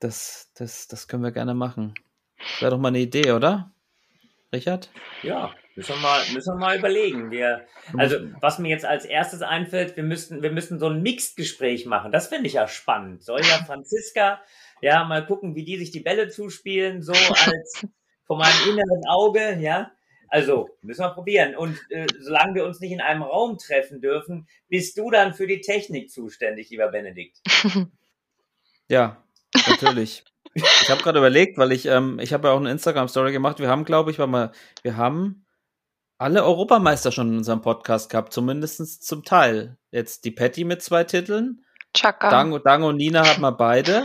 [0.00, 1.94] das, das, das können wir gerne machen.
[2.38, 3.72] Das wäre doch mal eine Idee, oder?
[4.52, 4.90] Richard?
[5.22, 7.30] Ja, Müssen wir mal, müssen wir mal überlegen.
[7.30, 7.64] Wir,
[7.96, 12.10] also, was mir jetzt als erstes einfällt, wir müssten, wir müssten so ein Mixed-Gespräch machen.
[12.10, 13.22] Das finde ich ja spannend.
[13.22, 14.42] Soll ja Franziska,
[14.80, 17.86] ja, mal gucken, wie die sich die Bälle zuspielen, so als
[18.24, 19.92] von meinem inneren Auge, ja.
[20.26, 21.54] Also, müssen wir probieren.
[21.54, 25.46] Und äh, solange wir uns nicht in einem Raum treffen dürfen, bist du dann für
[25.46, 27.38] die Technik zuständig, lieber Benedikt.
[28.90, 29.22] Ja,
[29.66, 30.24] natürlich.
[30.54, 33.58] Ich habe gerade überlegt, weil ich, ähm, ich habe ja auch eine Instagram-Story gemacht.
[33.58, 34.52] Wir haben, glaube ich, warte mal,
[34.82, 35.44] wir haben
[36.18, 39.76] alle Europameister schon in unserem Podcast gehabt, zumindest zum Teil.
[39.92, 41.64] Jetzt die Patty mit zwei Titeln.
[41.94, 42.30] Chaka.
[42.30, 44.04] Dang, Dang und Nina hat man beide.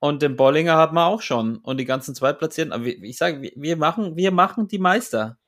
[0.00, 1.56] Und den Bollinger hat man auch schon.
[1.56, 2.72] Und die ganzen Zweitplatzierten.
[2.72, 5.38] Aber ich sage, wir- wir machen, wir machen die Meister.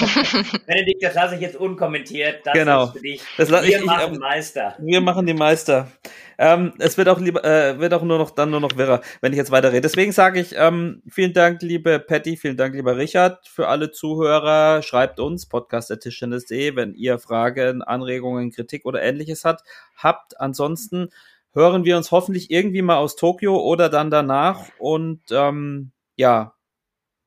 [0.66, 2.40] Benedikt, das lasse ich jetzt unkommentiert.
[2.44, 2.84] Das Genau.
[2.84, 3.22] ist für dich.
[3.36, 4.76] Das wir ich- ich, machen ähm, Meister.
[4.80, 5.90] Wir machen die Meister.
[6.38, 9.32] Ähm, es wird auch lieber, äh, wird auch nur noch dann nur noch wirrer, wenn
[9.32, 9.82] ich jetzt weiter rede.
[9.82, 14.82] Deswegen sage ich ähm, vielen Dank, liebe Patty, vielen Dank, lieber Richard, für alle Zuhörer.
[14.82, 19.62] Schreibt uns podcast@tischtennis.de, wenn ihr Fragen, Anregungen, Kritik oder Ähnliches hat,
[19.96, 20.40] habt.
[20.40, 21.10] Ansonsten
[21.54, 24.64] hören wir uns hoffentlich irgendwie mal aus Tokio oder dann danach.
[24.78, 26.54] Und ähm, ja,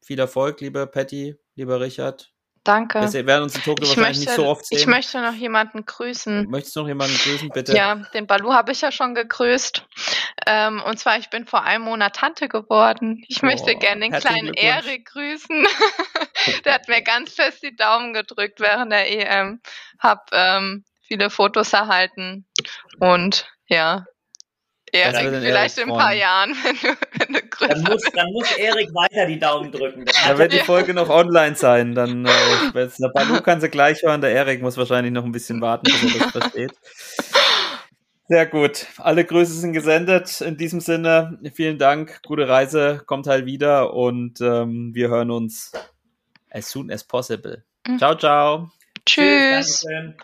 [0.01, 2.31] viel Erfolg, liebe Patty, lieber Richard.
[2.65, 3.13] Danke.
[3.13, 4.77] Wir werden uns in Tokio Ich wahrscheinlich möchte, nicht so oft sehen.
[4.79, 6.49] ich möchte noch jemanden grüßen.
[6.49, 7.75] Möchtest du noch jemanden grüßen, bitte?
[7.75, 9.85] Ja, den Balu habe ich ja schon gegrüßt.
[10.47, 13.23] Ähm, und zwar, ich bin vor einem Monat Tante geworden.
[13.27, 14.53] Ich möchte Oh, gerne den kleinen.
[14.55, 15.65] Erik grüßen.
[16.65, 19.61] der hat mir ganz fest die Daumen gedrückt während der EM.
[19.99, 22.45] Hab ähm, viele Fotos erhalten.
[22.99, 24.05] Und ja,
[24.91, 26.13] Erik, vielleicht Erik in ein paar.
[26.13, 30.05] Jahren, wenn du, wenn du größer Dann muss, dann muss Erik weiter die Daumen drücken.
[30.05, 30.59] Das Da hat wird die.
[30.59, 31.95] Folge noch online sein.
[31.95, 32.31] Dann, äh,
[32.73, 34.21] der Balu kann sie gleich hören.
[34.21, 36.71] Der Erik muss wahrscheinlich noch ein bisschen warten, bis er das versteht.
[38.27, 38.87] Sehr gut.
[38.97, 40.41] Alle Grüße sind gesendet.
[40.41, 42.21] In diesem Sinne, vielen Dank.
[42.23, 43.01] Gute Reise.
[43.05, 45.71] Kommt halt wieder und ähm, wir hören uns
[46.49, 47.63] as soon as possible.
[47.87, 47.99] Mhm.
[47.99, 48.71] Ciao, ciao.
[49.05, 49.81] Tschüss.
[49.81, 50.15] Dankeschön.